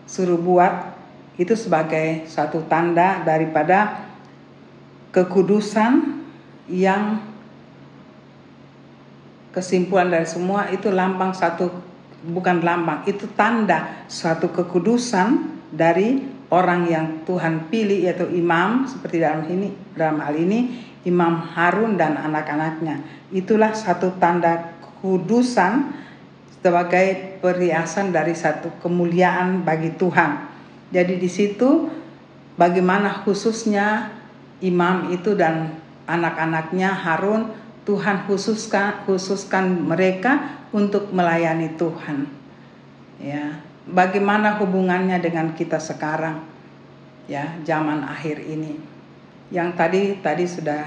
suruh 0.10 0.40
buat 0.40 0.98
itu 1.40 1.56
sebagai 1.56 2.28
satu 2.28 2.66
tanda 2.68 3.24
daripada 3.24 4.10
kekudusan 5.16 6.22
yang 6.68 7.24
kesimpulan 9.56 10.12
dari 10.12 10.28
semua 10.28 10.70
itu 10.70 10.92
lambang 10.92 11.34
satu 11.34 11.72
bukan 12.28 12.62
lambang 12.62 13.08
itu 13.08 13.26
tanda 13.34 14.06
suatu 14.12 14.52
kekudusan 14.52 15.58
dari 15.72 16.22
orang 16.52 16.90
yang 16.90 17.06
Tuhan 17.24 17.72
pilih 17.72 18.04
yaitu 18.04 18.28
imam 18.34 18.86
seperti 18.90 19.22
dalam 19.22 19.46
ini 19.48 19.72
dalam 19.96 20.20
hal 20.20 20.36
ini 20.36 20.90
Imam 21.08 21.40
Harun 21.56 21.96
dan 21.96 22.20
anak-anaknya. 22.20 23.00
Itulah 23.32 23.72
satu 23.72 24.20
tanda 24.20 24.76
kekudusan 24.84 25.96
sebagai 26.60 27.40
perhiasan 27.40 28.12
dari 28.12 28.36
satu 28.36 28.70
kemuliaan 28.84 29.64
bagi 29.64 29.96
Tuhan 29.96 30.50
jadi 30.90 31.16
di 31.16 31.30
situ 31.30 31.88
bagaimana 32.60 33.24
khususnya 33.24 34.12
imam 34.60 35.14
itu 35.14 35.38
dan 35.38 35.80
anak-anaknya 36.10 36.92
Harun 36.92 37.54
Tuhan 37.90 38.30
khususkan 38.30 39.02
khususkan 39.10 39.82
mereka 39.82 40.62
untuk 40.70 41.10
melayani 41.10 41.74
Tuhan. 41.74 42.30
Ya, 43.18 43.66
bagaimana 43.90 44.62
hubungannya 44.62 45.18
dengan 45.18 45.58
kita 45.58 45.82
sekarang? 45.82 46.46
Ya, 47.26 47.58
zaman 47.66 48.06
akhir 48.06 48.46
ini. 48.46 48.78
Yang 49.50 49.70
tadi 49.74 50.02
tadi 50.22 50.46
sudah 50.46 50.86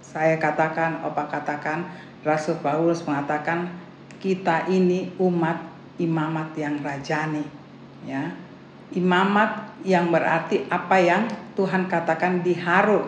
saya 0.00 0.40
katakan, 0.40 1.04
Opa 1.04 1.28
katakan, 1.28 1.84
Rasul 2.24 2.56
Paulus 2.64 3.04
mengatakan 3.04 3.68
kita 4.18 4.70
ini 4.70 5.14
umat 5.18 5.62
imamat 5.98 6.54
yang 6.58 6.78
rajani, 6.82 7.44
ya. 8.06 8.34
Imamat 8.94 9.78
yang 9.84 10.08
berarti 10.08 10.64
apa 10.72 10.96
yang 10.96 11.28
Tuhan 11.52 11.86
katakan 11.92 12.40
diharu 12.40 13.04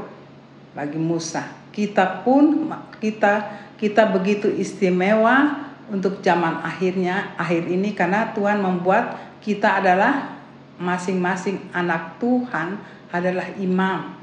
bagi 0.76 1.00
Musa 1.00 1.60
kita 1.70 2.26
pun 2.26 2.68
kita 2.98 3.62
kita 3.78 4.02
begitu 4.10 4.50
istimewa 4.50 5.66
untuk 5.90 6.20
zaman 6.22 6.62
akhirnya 6.62 7.34
akhir 7.38 7.66
ini 7.66 7.94
karena 7.94 8.30
Tuhan 8.34 8.62
membuat 8.62 9.18
kita 9.42 9.80
adalah 9.82 10.38
masing-masing 10.76 11.70
anak 11.72 12.20
Tuhan 12.20 12.78
adalah 13.10 13.48
imam. 13.58 14.14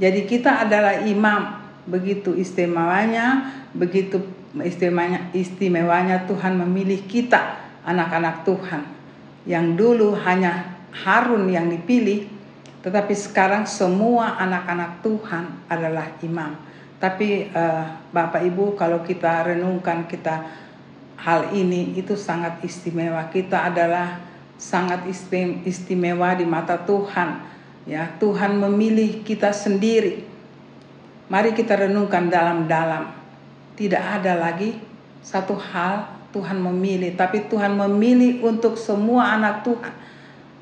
Jadi 0.00 0.24
kita 0.26 0.64
adalah 0.66 1.04
imam. 1.04 1.59
Begitu 1.90 2.38
istimewanya, 2.38 3.50
begitu 3.74 4.22
istimewanya 4.62 5.34
istimewanya 5.34 6.24
Tuhan 6.30 6.54
memilih 6.54 7.02
kita 7.10 7.58
anak-anak 7.82 8.46
Tuhan. 8.46 8.82
Yang 9.44 9.66
dulu 9.74 10.08
hanya 10.22 10.78
Harun 10.94 11.50
yang 11.50 11.66
dipilih, 11.66 12.30
tetapi 12.80 13.12
sekarang 13.12 13.66
semua 13.66 14.38
anak-anak 14.38 15.02
Tuhan 15.02 15.44
adalah 15.66 16.06
imam. 16.22 16.54
Tapi 17.00 17.48
uh, 17.50 17.84
Bapak 18.12 18.44
Ibu 18.44 18.76
kalau 18.76 19.00
kita 19.00 19.48
renungkan 19.48 20.04
kita 20.04 20.44
hal 21.20 21.52
ini 21.52 21.96
itu 21.96 22.16
sangat 22.16 22.60
istimewa. 22.64 23.28
Kita 23.32 23.72
adalah 23.72 24.20
sangat 24.60 25.08
istimewa 25.64 26.36
di 26.36 26.44
mata 26.44 26.76
Tuhan. 26.76 27.48
Ya, 27.88 28.12
Tuhan 28.20 28.60
memilih 28.60 29.24
kita 29.24 29.52
sendiri. 29.56 30.28
Mari 31.30 31.54
kita 31.54 31.78
renungkan 31.78 32.26
dalam-dalam. 32.26 33.06
Tidak 33.78 34.02
ada 34.02 34.34
lagi 34.34 34.74
satu 35.22 35.54
hal 35.54 36.10
Tuhan 36.34 36.58
memilih, 36.58 37.14
tapi 37.14 37.46
Tuhan 37.46 37.78
memilih 37.78 38.42
untuk 38.42 38.74
semua 38.74 39.38
anak 39.38 39.62
Tuhan. 39.62 39.94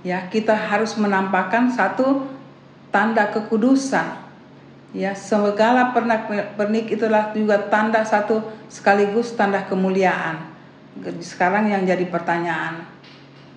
Ya 0.05 0.29
kita 0.29 0.53
harus 0.53 0.93
menampakkan 1.01 1.73
satu 1.73 2.29
tanda 2.93 3.33
kekudusan. 3.33 4.29
Ya 4.93 5.17
segala 5.17 5.97
pernak 5.97 6.29
pernik 6.57 6.93
itulah 6.93 7.33
juga 7.33 7.61
tanda 7.73 8.05
satu 8.05 8.45
sekaligus 8.69 9.33
tanda 9.33 9.65
kemuliaan. 9.65 10.53
Sekarang 11.25 11.73
yang 11.73 11.89
jadi 11.89 12.05
pertanyaan 12.13 12.85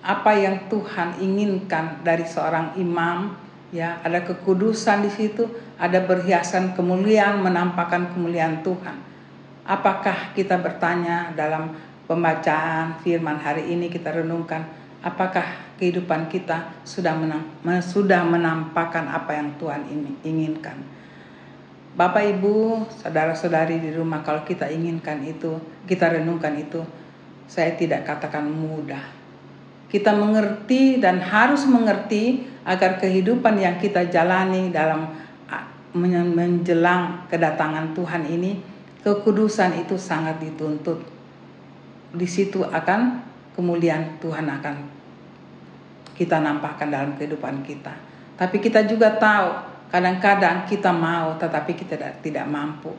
apa 0.02 0.34
yang 0.34 0.66
Tuhan 0.66 1.20
inginkan 1.22 2.02
dari 2.02 2.26
seorang 2.26 2.74
imam 2.74 3.41
ya 3.72 3.98
ada 4.04 4.20
kekudusan 4.22 5.02
di 5.02 5.10
situ 5.10 5.48
ada 5.80 6.04
perhiasan 6.04 6.76
kemuliaan 6.76 7.40
menampakkan 7.40 8.12
kemuliaan 8.12 8.60
Tuhan 8.60 9.12
Apakah 9.62 10.34
kita 10.34 10.58
bertanya 10.58 11.30
dalam 11.38 11.70
pembacaan 12.10 12.98
firman 12.98 13.38
hari 13.38 13.70
ini 13.70 13.86
kita 13.86 14.10
renungkan 14.10 14.66
apakah 14.98 15.78
kehidupan 15.78 16.26
kita 16.26 16.82
sudah 16.82 17.14
menam, 17.14 17.46
sudah 17.78 18.26
menampakkan 18.26 19.06
apa 19.06 19.38
yang 19.38 19.54
Tuhan 19.62 19.86
inginkan. 20.26 20.82
Bapak 21.94 22.24
Ibu, 22.38 22.88
saudara-saudari 22.90 23.78
di 23.78 23.94
rumah 23.94 24.26
kalau 24.26 24.42
kita 24.42 24.66
inginkan 24.66 25.22
itu, 25.22 25.62
kita 25.86 26.10
renungkan 26.10 26.58
itu, 26.58 26.82
saya 27.46 27.78
tidak 27.78 28.02
katakan 28.02 28.48
mudah. 28.48 29.21
Kita 29.92 30.16
mengerti 30.16 30.96
dan 30.96 31.20
harus 31.20 31.68
mengerti 31.68 32.48
agar 32.64 32.96
kehidupan 32.96 33.60
yang 33.60 33.76
kita 33.76 34.08
jalani 34.08 34.72
dalam 34.72 35.12
menjelang 35.92 37.28
kedatangan 37.28 37.92
Tuhan 37.92 38.24
ini 38.24 38.56
kekudusan 39.04 39.84
itu 39.84 40.00
sangat 40.00 40.40
dituntut. 40.40 41.04
Di 42.16 42.24
situ 42.24 42.64
akan 42.64 43.20
kemuliaan 43.52 44.16
Tuhan 44.16 44.48
akan 44.48 44.76
kita 46.16 46.40
nampakkan 46.40 46.88
dalam 46.88 47.12
kehidupan 47.20 47.60
kita. 47.60 47.92
Tapi 48.40 48.56
kita 48.64 48.88
juga 48.88 49.12
tahu 49.20 49.48
kadang-kadang 49.92 50.64
kita 50.64 50.88
mau 50.88 51.36
tetapi 51.36 51.76
kita 51.76 52.00
tidak, 52.24 52.48
mampu. 52.48 52.96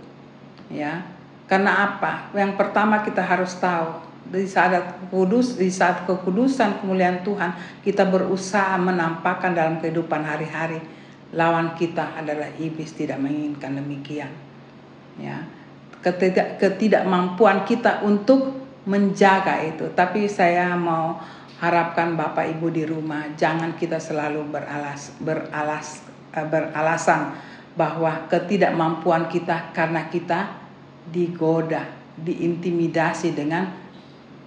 Ya. 0.70 1.02
Karena 1.50 1.90
apa? 1.90 2.30
Yang 2.38 2.54
pertama 2.62 3.02
kita 3.02 3.26
harus 3.26 3.58
tahu 3.58 4.13
di 4.30 4.48
saat 4.48 5.04
kudus 5.12 5.60
di 5.60 5.68
saat 5.68 6.08
kekudusan 6.08 6.80
kemuliaan 6.80 7.22
Tuhan 7.26 7.82
kita 7.84 8.08
berusaha 8.08 8.80
menampakkan 8.80 9.52
dalam 9.52 9.84
kehidupan 9.84 10.24
hari-hari 10.24 10.80
lawan 11.36 11.76
kita 11.76 12.16
adalah 12.16 12.48
iblis 12.56 12.96
tidak 12.96 13.20
menginginkan 13.20 13.76
demikian 13.76 14.32
ya 15.20 15.44
ketidak 16.04 16.60
ketidakmampuan 16.60 17.64
kita 17.64 18.04
untuk 18.04 18.64
menjaga 18.84 19.64
itu. 19.64 19.88
Tapi 19.96 20.28
saya 20.28 20.76
mau 20.76 21.16
harapkan 21.64 22.20
Bapak 22.20 22.44
Ibu 22.60 22.68
di 22.76 22.84
rumah 22.84 23.32
jangan 23.40 23.80
kita 23.80 23.96
selalu 23.96 24.44
beralas 24.52 25.16
beralas 25.24 26.04
eh, 26.36 26.44
beralasan 26.44 27.40
bahwa 27.74 28.28
ketidakmampuan 28.28 29.32
kita 29.32 29.72
karena 29.72 30.12
kita 30.12 30.60
digoda, 31.08 31.88
diintimidasi 32.20 33.32
dengan 33.34 33.72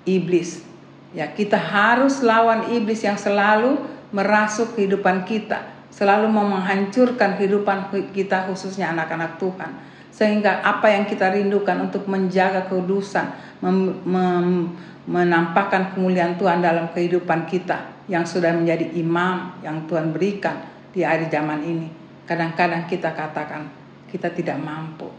iblis. 0.09 0.65
Ya, 1.13 1.29
kita 1.29 1.59
harus 1.59 2.25
lawan 2.25 2.73
iblis 2.73 3.05
yang 3.05 3.19
selalu 3.19 3.77
merasuk 4.15 4.79
kehidupan 4.79 5.27
kita, 5.27 5.67
selalu 5.93 6.31
menghancurkan 6.31 7.37
kehidupan 7.37 7.91
kita 8.15 8.49
khususnya 8.49 8.95
anak-anak 8.95 9.37
Tuhan 9.37 9.97
sehingga 10.17 10.65
apa 10.65 10.89
yang 10.89 11.05
kita 11.05 11.29
rindukan 11.29 11.77
untuk 11.77 12.09
menjaga 12.09 12.65
kudusan, 12.73 13.37
mem, 13.61 14.01
mem, 14.01 14.73
menampakkan 15.05 15.93
kemuliaan 15.93 16.41
Tuhan 16.41 16.65
dalam 16.65 16.89
kehidupan 16.97 17.45
kita 17.45 18.09
yang 18.09 18.25
sudah 18.25 18.57
menjadi 18.57 18.97
imam 18.97 19.61
yang 19.61 19.85
Tuhan 19.85 20.17
berikan 20.17 20.65
di 20.97 21.05
akhir 21.05 21.29
zaman 21.29 21.61
ini. 21.61 21.89
Kadang-kadang 22.25 22.89
kita 22.89 23.13
katakan 23.13 23.69
kita 24.09 24.33
tidak 24.33 24.57
mampu. 24.57 25.13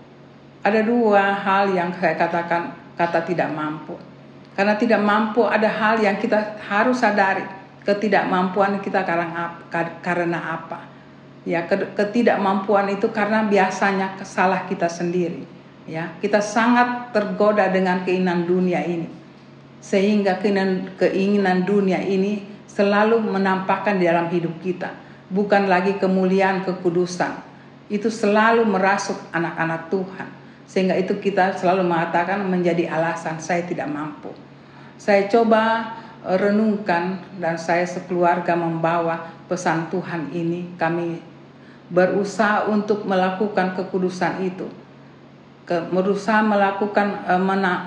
Ada 0.65 0.81
dua 0.81 1.45
hal 1.45 1.77
yang 1.77 1.93
saya 1.93 2.17
katakan 2.17 2.73
kata 2.97 3.21
tidak 3.21 3.53
mampu. 3.53 3.93
Karena 4.57 4.73
tidak 4.73 5.01
mampu 5.05 5.45
ada 5.45 5.69
hal 5.69 6.01
yang 6.01 6.17
kita 6.17 6.57
harus 6.65 6.97
sadari. 6.97 7.45
Ketidakmampuan 7.85 8.81
kita 8.81 9.05
karena 9.05 10.39
apa? 10.41 10.97
ya 11.47 11.63
ketidakmampuan 11.69 12.91
itu 12.91 13.07
karena 13.15 13.47
biasanya 13.47 14.19
kesalah 14.19 14.67
kita 14.67 14.91
sendiri. 14.91 15.47
Ya 15.87 16.11
kita 16.19 16.43
sangat 16.43 17.15
tergoda 17.15 17.71
dengan 17.71 18.03
keinginan 18.03 18.43
dunia 18.43 18.83
ini. 18.83 19.07
Sehingga 19.79 20.43
keinginan 20.43 20.99
keinginan 20.99 21.63
dunia 21.63 22.03
ini 22.03 22.43
selalu 22.67 23.23
menampakkan 23.23 23.95
di 23.95 24.03
dalam 24.03 24.27
hidup 24.27 24.59
kita. 24.59 24.91
Bukan 25.31 25.71
lagi 25.71 25.95
kemuliaan 25.95 26.67
kekudusan. 26.67 27.39
Itu 27.87 28.11
selalu 28.11 28.67
merasuk 28.67 29.15
anak-anak 29.31 29.87
Tuhan. 29.87 30.27
Sehingga 30.67 30.99
itu 30.99 31.15
kita 31.15 31.55
selalu 31.55 31.87
mengatakan 31.87 32.43
menjadi 32.43 32.91
alasan 32.91 33.39
saya 33.39 33.63
tidak 33.63 33.87
mampu 33.87 34.35
saya 34.97 35.29
coba 35.29 35.93
renungkan 36.25 37.21
dan 37.37 37.55
saya 37.55 37.85
sekeluarga 37.85 38.57
membawa 38.57 39.31
pesan 39.45 39.87
Tuhan 39.93 40.33
ini. 40.33 40.75
Kami 40.75 41.21
berusaha 41.87 42.67
untuk 42.67 43.07
melakukan 43.07 43.77
kekudusan 43.77 44.43
itu. 44.43 44.67
Ke, 45.67 45.83
berusaha 45.87 46.39
melakukan 46.43 47.27
e, 47.27 47.33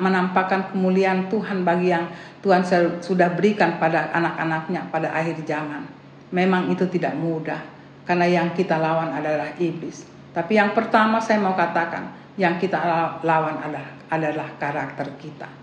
menampakkan 0.00 0.68
kemuliaan 0.72 1.32
Tuhan 1.32 1.64
bagi 1.64 1.92
yang 1.92 2.12
Tuhan 2.44 2.60
sudah 3.00 3.28
berikan 3.32 3.80
pada 3.80 4.12
anak-anaknya 4.12 4.88
pada 4.88 5.12
akhir 5.12 5.44
zaman. 5.44 5.84
Memang 6.30 6.68
itu 6.70 6.84
tidak 6.88 7.16
mudah 7.16 7.60
karena 8.04 8.28
yang 8.28 8.48
kita 8.52 8.76
lawan 8.76 9.12
adalah 9.16 9.56
iblis. 9.56 10.04
Tapi 10.30 10.60
yang 10.60 10.76
pertama 10.76 11.18
saya 11.18 11.40
mau 11.40 11.56
katakan 11.56 12.12
yang 12.36 12.60
kita 12.60 12.78
lawan 13.24 13.58
adalah 13.64 13.88
adalah 14.12 14.48
karakter 14.60 15.08
kita 15.16 15.59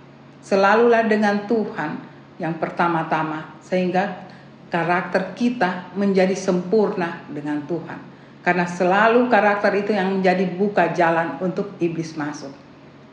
selalulah 0.48 1.04
dengan 1.04 1.44
Tuhan 1.44 2.00
yang 2.40 2.56
pertama-tama 2.56 3.60
sehingga 3.60 4.24
karakter 4.72 5.36
kita 5.36 5.92
menjadi 6.00 6.36
sempurna 6.40 7.28
dengan 7.28 7.68
Tuhan 7.68 8.08
karena 8.48 8.64
selalu 8.64 9.28
karakter 9.28 9.76
itu 9.76 9.92
yang 9.92 10.08
menjadi 10.24 10.48
buka 10.48 10.96
jalan 10.96 11.36
untuk 11.44 11.76
iblis 11.84 12.16
masuk. 12.16 12.56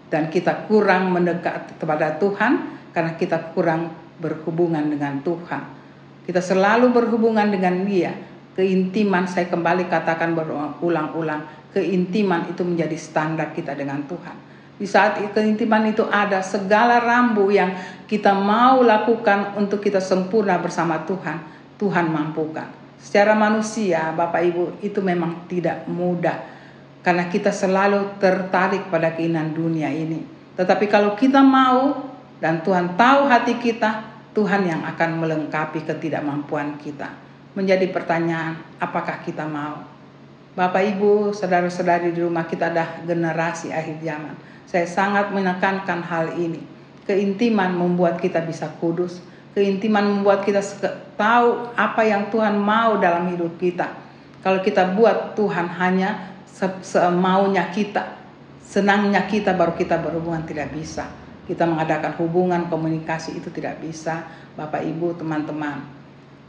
Dan 0.06 0.30
kita 0.30 0.70
kurang 0.70 1.10
mendekat 1.10 1.74
kepada 1.74 2.22
Tuhan 2.22 2.70
karena 2.94 3.18
kita 3.18 3.50
kurang 3.50 3.90
berhubungan 4.22 4.86
dengan 4.86 5.18
Tuhan. 5.26 5.62
Kita 6.22 6.38
selalu 6.38 6.94
berhubungan 6.94 7.50
dengan 7.50 7.82
Dia. 7.82 8.14
Keintiman 8.54 9.26
saya 9.26 9.50
kembali 9.50 9.90
katakan 9.90 10.38
berulang-ulang, 10.38 11.74
keintiman 11.74 12.54
itu 12.54 12.62
menjadi 12.62 12.94
standar 12.94 13.50
kita 13.50 13.74
dengan 13.74 14.06
Tuhan. 14.06 14.36
Di 14.74 14.90
saat 14.90 15.22
keintiman 15.30 15.86
itu 15.86 16.02
ada 16.10 16.42
segala 16.42 16.98
rambu 16.98 17.46
yang 17.54 17.78
kita 18.10 18.34
mau 18.34 18.82
lakukan 18.82 19.54
untuk 19.54 19.78
kita 19.78 20.02
sempurna 20.02 20.58
bersama 20.58 21.06
Tuhan, 21.06 21.38
Tuhan 21.78 22.10
mampukan. 22.10 22.66
Secara 22.98 23.38
manusia, 23.38 24.10
Bapak 24.16 24.42
Ibu, 24.42 24.64
itu 24.82 24.98
memang 24.98 25.46
tidak 25.46 25.86
mudah 25.86 26.54
karena 27.04 27.28
kita 27.28 27.52
selalu 27.52 28.16
tertarik 28.16 28.88
pada 28.88 29.12
keinginan 29.12 29.52
dunia 29.52 29.92
ini. 29.92 30.24
Tetapi 30.56 30.88
kalau 30.88 31.12
kita 31.14 31.44
mau 31.44 32.10
dan 32.40 32.64
Tuhan 32.64 32.96
tahu 32.96 33.28
hati 33.28 33.60
kita, 33.60 34.08
Tuhan 34.32 34.66
yang 34.66 34.82
akan 34.82 35.20
melengkapi 35.20 35.84
ketidakmampuan 35.84 36.80
kita. 36.80 37.12
Menjadi 37.54 37.86
pertanyaan, 37.94 38.58
apakah 38.82 39.22
kita 39.22 39.46
mau? 39.46 39.84
Bapak 40.58 40.82
Ibu, 40.96 41.30
saudara-saudari 41.30 42.10
di 42.10 42.24
rumah 42.24 42.48
kita 42.48 42.72
adalah 42.72 43.04
generasi 43.06 43.70
akhir 43.70 44.02
zaman. 44.02 44.53
Saya 44.74 44.90
sangat 44.90 45.30
menekankan 45.30 46.02
hal 46.02 46.34
ini. 46.34 46.58
Keintiman 47.06 47.70
membuat 47.70 48.18
kita 48.18 48.42
bisa 48.42 48.66
kudus, 48.82 49.22
Keintiman 49.54 50.02
membuat 50.02 50.42
kita 50.42 50.58
tahu 51.14 51.70
apa 51.78 52.02
yang 52.02 52.26
Tuhan 52.26 52.58
mau 52.58 52.98
dalam 52.98 53.30
hidup 53.30 53.54
kita. 53.54 53.86
Kalau 54.42 54.58
kita 54.66 54.98
buat 54.98 55.38
Tuhan 55.38 55.70
hanya 55.78 56.34
semaunya 56.82 57.70
kita, 57.70 58.18
senangnya 58.66 59.30
kita 59.30 59.54
baru 59.54 59.78
kita 59.78 60.02
berhubungan 60.02 60.42
tidak 60.42 60.74
bisa. 60.74 61.06
Kita 61.46 61.70
mengadakan 61.70 62.18
hubungan 62.18 62.66
komunikasi 62.66 63.38
itu 63.38 63.46
tidak 63.54 63.78
bisa, 63.78 64.26
Bapak 64.58 64.82
Ibu, 64.82 65.22
teman-teman. 65.22 65.86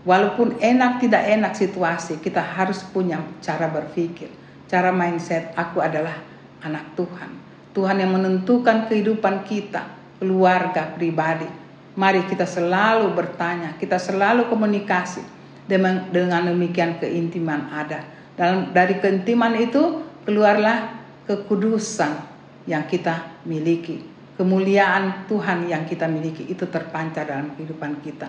Walaupun 0.02 0.58
enak 0.58 0.98
tidak 0.98 1.30
enak 1.30 1.54
situasi, 1.54 2.18
kita 2.18 2.42
harus 2.42 2.82
punya 2.90 3.22
cara 3.38 3.70
berpikir, 3.70 4.34
cara 4.66 4.90
mindset. 4.90 5.54
Aku 5.54 5.78
adalah 5.78 6.26
anak 6.66 6.90
Tuhan. 6.98 7.45
Tuhan 7.76 8.00
yang 8.00 8.16
menentukan 8.16 8.88
kehidupan 8.88 9.44
kita, 9.44 9.84
keluarga, 10.24 10.96
pribadi 10.96 11.66
Mari 11.96 12.28
kita 12.28 12.44
selalu 12.44 13.16
bertanya, 13.16 13.80
kita 13.80 13.96
selalu 13.96 14.52
komunikasi 14.52 15.24
dengan, 15.64 16.12
demikian 16.12 17.00
keintiman 17.00 17.72
ada. 17.72 18.04
Dalam 18.36 18.76
dari 18.76 19.00
keintiman 19.00 19.56
itu 19.56 20.04
keluarlah 20.28 20.92
kekudusan 21.24 22.20
yang 22.68 22.84
kita 22.84 23.40
miliki. 23.48 24.04
Kemuliaan 24.36 25.24
Tuhan 25.32 25.72
yang 25.72 25.88
kita 25.88 26.12
miliki 26.12 26.44
itu 26.52 26.68
terpancar 26.68 27.32
dalam 27.32 27.56
kehidupan 27.56 28.04
kita. 28.04 28.28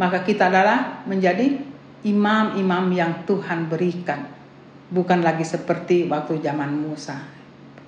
Maka 0.00 0.24
kita 0.24 0.48
adalah 0.48 1.04
menjadi 1.04 1.60
imam-imam 2.08 2.88
yang 2.96 3.28
Tuhan 3.28 3.68
berikan. 3.68 4.24
Bukan 4.88 5.20
lagi 5.20 5.44
seperti 5.44 6.08
waktu 6.08 6.40
zaman 6.40 6.72
Musa. 6.72 7.20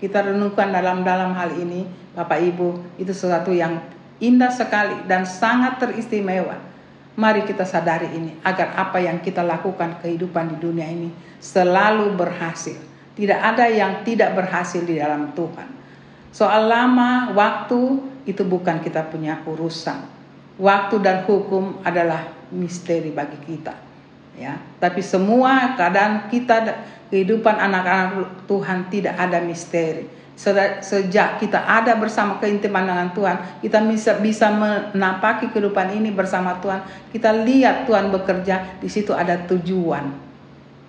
Kita 0.05 0.21
renungkan 0.21 0.69
dalam 0.69 1.01
dalam 1.01 1.33
hal 1.33 1.57
ini, 1.57 1.89
Bapak 2.13 2.37
Ibu, 2.37 3.01
itu 3.01 3.09
sesuatu 3.17 3.57
yang 3.57 3.81
indah 4.21 4.53
sekali 4.53 5.09
dan 5.09 5.25
sangat 5.25 5.81
teristimewa. 5.81 6.61
Mari 7.17 7.49
kita 7.49 7.65
sadari 7.65 8.13
ini 8.13 8.37
agar 8.45 8.77
apa 8.77 9.01
yang 9.01 9.25
kita 9.25 9.41
lakukan 9.41 10.05
kehidupan 10.05 10.53
di 10.53 10.57
dunia 10.61 10.85
ini 10.85 11.09
selalu 11.41 12.13
berhasil. 12.21 12.77
Tidak 13.17 13.41
ada 13.41 13.65
yang 13.65 14.05
tidak 14.05 14.37
berhasil 14.37 14.85
di 14.85 15.01
dalam 15.01 15.33
Tuhan. 15.33 15.73
Soal 16.37 16.69
lama, 16.69 17.33
waktu 17.33 18.05
itu 18.29 18.45
bukan 18.45 18.85
kita 18.85 19.09
punya 19.09 19.41
urusan. 19.49 20.05
Waktu 20.61 21.01
dan 21.01 21.25
hukum 21.25 21.81
adalah 21.81 22.29
misteri 22.53 23.09
bagi 23.09 23.41
kita. 23.41 23.73
Ya, 24.37 24.61
tapi 24.83 25.01
semua 25.01 25.79
keadaan 25.81 26.29
kita 26.29 26.77
kehidupan 27.15 27.55
anak-anak 27.55 28.43
Tuhan 28.51 28.91
tidak 28.91 29.15
ada 29.15 29.39
misteri. 29.39 30.11
Sejak 30.35 31.39
kita 31.39 31.63
ada 31.63 31.95
bersama 31.95 32.43
keintiman 32.43 32.83
dengan 32.83 33.15
Tuhan, 33.15 33.63
kita 33.63 33.79
bisa 33.87 34.19
bisa 34.19 34.51
menapaki 34.51 35.47
kehidupan 35.55 35.95
ini 35.95 36.11
bersama 36.11 36.59
Tuhan. 36.59 36.83
Kita 37.15 37.31
lihat 37.47 37.87
Tuhan 37.87 38.11
bekerja, 38.11 38.83
di 38.83 38.91
situ 38.91 39.15
ada 39.15 39.39
tujuan. 39.47 40.11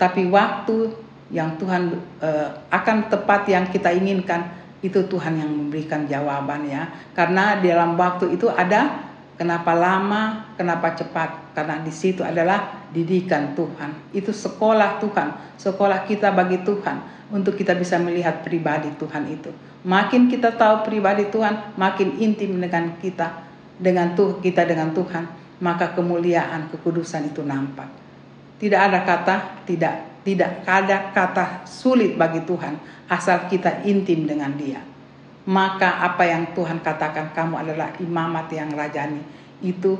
Tapi 0.01 0.25
waktu 0.33 0.97
yang 1.29 1.61
Tuhan 1.61 1.93
uh, 2.25 2.49
akan 2.73 2.97
tepat 3.05 3.45
yang 3.45 3.69
kita 3.69 3.93
inginkan 3.93 4.49
itu 4.81 5.05
Tuhan 5.05 5.37
yang 5.37 5.53
memberikan 5.53 6.09
jawaban 6.09 6.65
ya. 6.65 6.89
Karena 7.13 7.61
dalam 7.61 7.93
waktu 8.01 8.33
itu 8.33 8.49
ada 8.49 9.13
kenapa 9.39 9.75
lama, 9.75 10.51
kenapa 10.59 10.95
cepat. 10.95 11.55
Karena 11.55 11.79
di 11.79 11.91
situ 11.91 12.23
adalah 12.23 12.87
didikan 12.91 13.55
Tuhan. 13.55 14.11
Itu 14.11 14.35
sekolah 14.35 14.99
Tuhan, 14.99 15.55
sekolah 15.55 16.03
kita 16.03 16.35
bagi 16.35 16.59
Tuhan 16.63 17.29
untuk 17.31 17.55
kita 17.55 17.75
bisa 17.75 17.95
melihat 17.99 18.43
pribadi 18.43 18.91
Tuhan 18.99 19.23
itu. 19.31 19.51
Makin 19.85 20.27
kita 20.27 20.57
tahu 20.57 20.83
pribadi 20.83 21.29
Tuhan, 21.29 21.77
makin 21.77 22.17
intim 22.19 22.57
dengan 22.57 22.97
kita, 22.97 23.45
dengan 23.77 24.17
tuh 24.17 24.41
kita 24.41 24.65
dengan 24.65 24.91
Tuhan, 24.91 25.23
maka 25.61 25.93
kemuliaan, 25.93 26.67
kekudusan 26.73 27.31
itu 27.31 27.45
nampak. 27.45 27.87
Tidak 28.55 28.79
ada 28.79 29.03
kata 29.03 29.67
tidak 29.67 30.23
tidak 30.25 30.63
ada 30.65 31.13
kata 31.13 31.67
sulit 31.69 32.17
bagi 32.17 32.41
Tuhan 32.47 32.79
asal 33.11 33.45
kita 33.45 33.85
intim 33.85 34.25
dengan 34.25 34.55
Dia. 34.57 34.94
Maka 35.45 36.01
apa 36.01 36.25
yang 36.25 36.57
Tuhan 36.57 36.81
katakan 36.81 37.29
kamu 37.29 37.61
adalah 37.61 37.93
imamat 38.01 38.49
yang 38.49 38.73
rajani 38.73 39.21
itu 39.61 39.93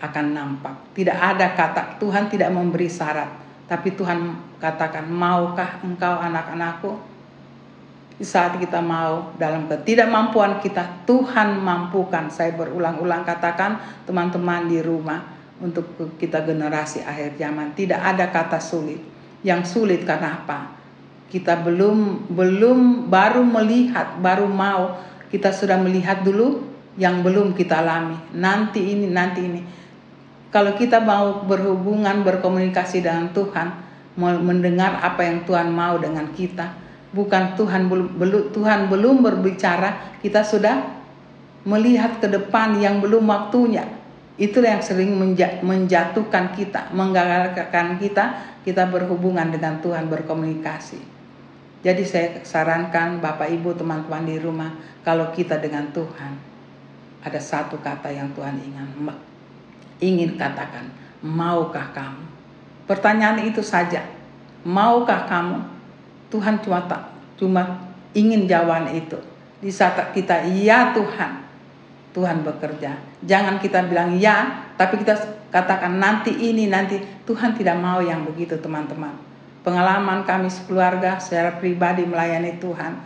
akan 0.00 0.26
nampak. 0.32 0.72
Tidak 0.96 1.12
ada 1.12 1.52
kata 1.52 2.00
Tuhan 2.00 2.32
tidak 2.32 2.48
memberi 2.48 2.88
syarat, 2.88 3.28
tapi 3.68 3.92
Tuhan 3.92 4.40
katakan 4.56 5.04
maukah 5.04 5.84
engkau 5.84 6.16
anak-anakku? 6.16 6.96
Saat 8.20 8.60
kita 8.60 8.84
mau 8.84 9.32
dalam 9.40 9.64
ketidakmampuan 9.64 10.60
kita 10.60 11.08
Tuhan 11.08 11.56
mampukan. 11.60 12.28
Saya 12.28 12.52
berulang-ulang 12.52 13.24
katakan 13.24 13.80
teman-teman 14.04 14.68
di 14.68 14.80
rumah 14.84 15.24
untuk 15.60 15.92
kita 16.16 16.44
generasi 16.44 17.04
akhir 17.04 17.36
zaman 17.36 17.72
tidak 17.76 18.00
ada 18.00 18.28
kata 18.28 18.60
sulit 18.60 19.00
yang 19.40 19.64
sulit 19.64 20.04
karena 20.04 20.40
apa? 20.40 20.79
Kita 21.30 21.62
belum 21.62 22.26
belum 22.34 23.06
baru 23.06 23.46
melihat, 23.46 24.18
baru 24.18 24.50
mau 24.50 24.98
kita 25.30 25.54
sudah 25.54 25.78
melihat 25.78 26.26
dulu 26.26 26.66
yang 26.98 27.22
belum 27.22 27.54
kita 27.54 27.78
alami. 27.78 28.18
Nanti 28.34 28.82
ini, 28.82 29.06
nanti 29.06 29.40
ini. 29.46 29.62
Kalau 30.50 30.74
kita 30.74 30.98
mau 30.98 31.46
berhubungan, 31.46 32.26
berkomunikasi 32.26 33.06
dengan 33.06 33.30
Tuhan, 33.30 33.70
mendengar 34.18 34.98
apa 34.98 35.22
yang 35.22 35.46
Tuhan 35.46 35.70
mau 35.70 35.94
dengan 36.02 36.34
kita, 36.34 36.74
bukan 37.14 37.54
Tuhan 37.54 37.86
belum 37.86 38.50
Tuhan 38.50 38.90
belum 38.90 39.22
berbicara, 39.22 40.18
kita 40.18 40.42
sudah 40.42 40.82
melihat 41.62 42.18
ke 42.18 42.26
depan 42.26 42.82
yang 42.82 42.98
belum 42.98 43.30
waktunya. 43.30 43.86
Itulah 44.40 44.80
yang 44.80 44.82
sering 44.82 45.14
menjatuhkan 45.62 46.56
kita, 46.58 46.90
menggagalkan 46.90 48.00
kita 48.02 48.50
kita 48.64 48.88
berhubungan 48.88 49.48
dengan 49.48 49.80
Tuhan 49.80 50.08
berkomunikasi. 50.08 51.19
Jadi 51.80 52.04
saya 52.04 52.28
sarankan 52.44 53.24
Bapak 53.24 53.48
Ibu 53.48 53.72
teman-teman 53.72 54.28
di 54.28 54.36
rumah 54.36 54.68
kalau 55.00 55.32
kita 55.32 55.56
dengan 55.56 55.88
Tuhan 55.96 56.36
ada 57.20 57.40
satu 57.40 57.80
kata 57.80 58.12
yang 58.12 58.32
Tuhan 58.36 58.56
ingin 58.60 58.88
ingin 60.00 60.40
katakan, 60.40 60.88
maukah 61.20 61.92
kamu? 61.92 62.24
Pertanyaan 62.88 63.44
itu 63.44 63.60
saja. 63.60 64.02
Maukah 64.64 65.28
kamu? 65.28 65.60
Tuhan 66.32 66.60
cuma 66.64 66.84
tak 66.88 67.12
cuma 67.36 67.80
ingin 68.12 68.44
jawaban 68.44 68.92
itu. 68.92 69.16
Di 69.60 69.68
saat 69.68 70.12
kita 70.16 70.48
iya 70.48 70.92
Tuhan, 70.96 71.44
Tuhan 72.16 72.44
bekerja. 72.44 72.96
Jangan 73.24 73.60
kita 73.60 73.84
bilang 73.88 74.16
ya, 74.16 74.68
tapi 74.80 75.00
kita 75.04 75.16
katakan 75.52 76.00
nanti 76.00 76.32
ini 76.32 76.72
nanti 76.72 77.00
Tuhan 77.28 77.52
tidak 77.56 77.76
mau 77.76 78.00
yang 78.00 78.24
begitu 78.24 78.56
teman-teman. 78.56 79.29
Pengalaman 79.60 80.24
kami 80.24 80.48
sekeluarga 80.48 81.20
secara 81.20 81.60
pribadi 81.60 82.08
melayani 82.08 82.56
Tuhan, 82.56 82.96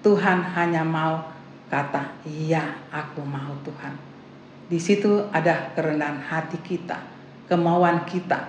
Tuhan 0.00 0.40
hanya 0.56 0.80
mau 0.80 1.28
kata 1.68 2.24
iya 2.24 2.80
aku 2.88 3.20
mau 3.20 3.52
Tuhan. 3.60 3.92
Di 4.68 4.80
situ 4.80 5.28
ada 5.32 5.72
kerendahan 5.76 6.20
hati 6.24 6.56
kita, 6.64 6.96
kemauan 7.44 8.08
kita 8.08 8.48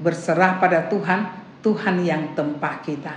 berserah 0.00 0.56
pada 0.56 0.88
Tuhan, 0.88 1.28
Tuhan 1.60 2.00
yang 2.00 2.32
tempah 2.32 2.80
kita. 2.80 3.14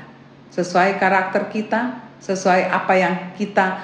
Sesuai 0.51 0.99
karakter 0.99 1.47
kita, 1.47 2.03
sesuai 2.19 2.67
apa 2.67 2.93
yang 2.95 3.15
kita 3.35 3.79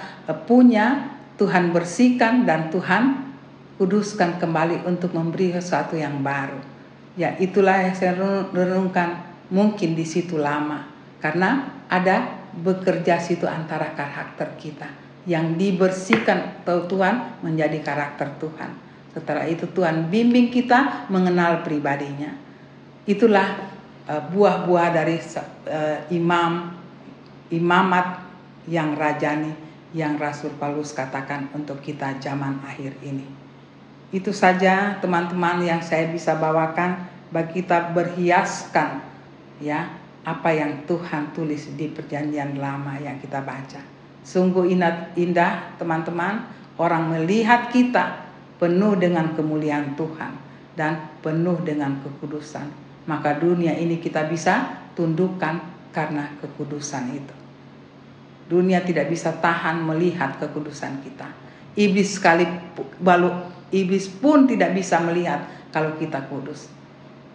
punya, 0.48 1.16
Tuhan 1.40 1.74
bersihkan 1.74 2.46
dan 2.46 2.70
Tuhan 2.70 3.34
kuduskan 3.82 4.38
kembali 4.38 4.86
untuk 4.86 5.12
memberi 5.12 5.52
sesuatu 5.58 5.98
yang 5.98 6.22
baru. 6.22 6.62
Ya, 7.18 7.34
itulah 7.38 7.82
yang 7.82 7.94
saya 7.94 8.14
renungkan 8.54 9.33
mungkin 9.54 9.94
di 9.94 10.02
situ 10.02 10.42
lama 10.42 10.90
karena 11.22 11.86
ada 11.86 12.42
bekerja 12.58 13.22
situ 13.22 13.46
antara 13.46 13.94
karakter 13.94 14.58
kita 14.58 14.90
yang 15.30 15.56
dibersihkan 15.56 16.66
Tuhan 16.66 17.40
menjadi 17.46 17.80
karakter 17.80 18.34
Tuhan. 18.42 18.76
Setelah 19.14 19.46
itu 19.48 19.70
Tuhan 19.72 20.10
bimbing 20.10 20.52
kita 20.52 21.08
mengenal 21.08 21.64
pribadinya. 21.64 22.34
Itulah 23.08 23.62
uh, 24.10 24.22
buah-buah 24.34 24.90
dari 24.92 25.22
uh, 25.22 26.00
imam 26.12 26.76
imamat 27.54 28.26
yang 28.66 28.98
rajani 28.98 29.54
yang 29.94 30.18
Rasul 30.18 30.50
Paulus 30.58 30.92
katakan 30.92 31.54
untuk 31.54 31.80
kita 31.80 32.18
zaman 32.18 32.58
akhir 32.66 32.98
ini. 33.06 33.30
Itu 34.10 34.34
saja 34.34 34.98
teman-teman 34.98 35.62
yang 35.62 35.80
saya 35.86 36.10
bisa 36.10 36.34
bawakan 36.34 37.06
bagi 37.30 37.62
kita 37.62 37.94
berhiaskan 37.94 39.13
ya 39.62 40.00
apa 40.24 40.50
yang 40.56 40.88
Tuhan 40.88 41.36
tulis 41.36 41.76
di 41.76 41.92
perjanjian 41.92 42.56
lama 42.56 42.96
yang 42.96 43.20
kita 43.20 43.44
baca. 43.44 43.82
Sungguh 44.24 44.72
indah 44.72 45.76
teman-teman 45.76 46.48
orang 46.80 47.12
melihat 47.12 47.68
kita 47.76 48.24
penuh 48.56 48.96
dengan 48.96 49.36
kemuliaan 49.36 50.00
Tuhan 50.00 50.32
dan 50.80 51.12
penuh 51.20 51.60
dengan 51.68 52.00
kekudusan. 52.00 52.72
Maka 53.04 53.36
dunia 53.36 53.76
ini 53.76 54.00
kita 54.00 54.32
bisa 54.32 54.88
tundukkan 54.96 55.60
karena 55.92 56.32
kekudusan 56.40 57.12
itu. 57.12 57.36
Dunia 58.48 58.80
tidak 58.80 59.12
bisa 59.12 59.36
tahan 59.44 59.84
melihat 59.84 60.40
kekudusan 60.40 61.04
kita. 61.04 61.28
Iblis 61.76 62.16
sekali 62.16 62.48
balu 63.04 63.28
iblis 63.76 64.08
pun 64.08 64.48
tidak 64.48 64.72
bisa 64.72 65.04
melihat 65.04 65.44
kalau 65.74 66.00
kita 66.00 66.24
kudus. 66.32 66.72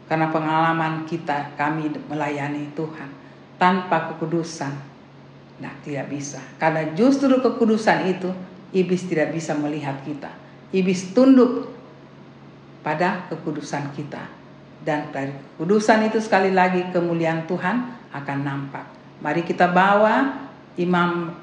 Karena 0.08 0.32
pengalaman 0.32 1.04
kita 1.04 1.52
kami 1.54 1.92
melayani 2.08 2.72
Tuhan 2.72 3.12
tanpa 3.60 4.12
kekudusan 4.14 4.72
nah 5.58 5.74
tidak 5.82 6.08
bisa. 6.08 6.38
Karena 6.56 6.86
justru 6.94 7.34
kekudusan 7.42 8.08
itu 8.08 8.30
iblis 8.72 9.04
tidak 9.04 9.34
bisa 9.34 9.58
melihat 9.58 9.98
kita. 10.06 10.30
Iblis 10.70 11.12
tunduk 11.12 11.74
pada 12.80 13.26
kekudusan 13.28 13.90
kita. 13.92 14.22
Dan 14.80 15.10
dari 15.10 15.34
kekudusan 15.34 16.06
itu 16.06 16.22
sekali 16.22 16.54
lagi 16.54 16.86
kemuliaan 16.94 17.44
Tuhan 17.50 17.76
akan 18.14 18.38
nampak. 18.46 18.86
Mari 19.18 19.42
kita 19.42 19.66
bawa 19.74 20.46
imam 20.78 21.34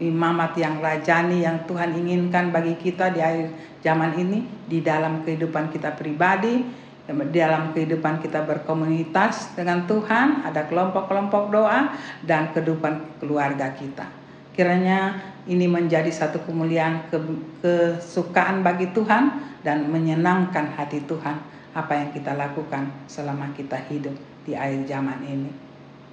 imamat 0.00 0.56
yang 0.56 0.80
rajani 0.80 1.44
yang 1.44 1.68
Tuhan 1.68 1.92
inginkan 1.92 2.48
bagi 2.48 2.72
kita 2.80 3.12
di 3.12 3.20
akhir 3.20 3.52
zaman 3.84 4.16
ini 4.16 4.48
di 4.64 4.80
dalam 4.80 5.20
kehidupan 5.20 5.68
kita 5.68 5.92
pribadi 5.92 6.64
di 6.64 6.89
dalam 7.10 7.74
kehidupan 7.74 8.22
kita 8.22 8.46
berkomunitas 8.46 9.54
dengan 9.58 9.84
Tuhan 9.84 10.46
ada 10.46 10.66
kelompok-kelompok 10.70 11.50
doa 11.50 11.94
dan 12.22 12.54
kehidupan 12.54 13.18
keluarga 13.18 13.74
kita 13.74 14.06
kiranya 14.54 15.18
ini 15.48 15.66
menjadi 15.66 16.10
satu 16.12 16.42
kemuliaan 16.44 17.08
ke, 17.08 17.18
kesukaan 17.64 18.62
bagi 18.62 18.92
Tuhan 18.94 19.42
dan 19.66 19.88
menyenangkan 19.90 20.76
hati 20.78 21.02
Tuhan 21.04 21.36
apa 21.74 21.92
yang 21.94 22.10
kita 22.14 22.34
lakukan 22.34 22.90
selama 23.06 23.50
kita 23.54 23.78
hidup 23.90 24.14
di 24.46 24.54
akhir 24.54 24.86
zaman 24.86 25.18
ini 25.26 25.50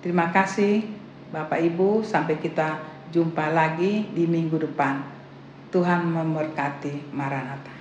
terima 0.01 0.29
kasih 0.33 0.97
Bapak 1.27 1.59
Ibu, 1.59 2.07
sampai 2.07 2.39
kita 2.39 2.79
jumpa 3.11 3.51
lagi 3.51 4.07
di 4.15 4.23
minggu 4.23 4.63
depan. 4.63 5.03
Tuhan 5.67 6.07
memberkati 6.07 7.11
Maranatha. 7.11 7.76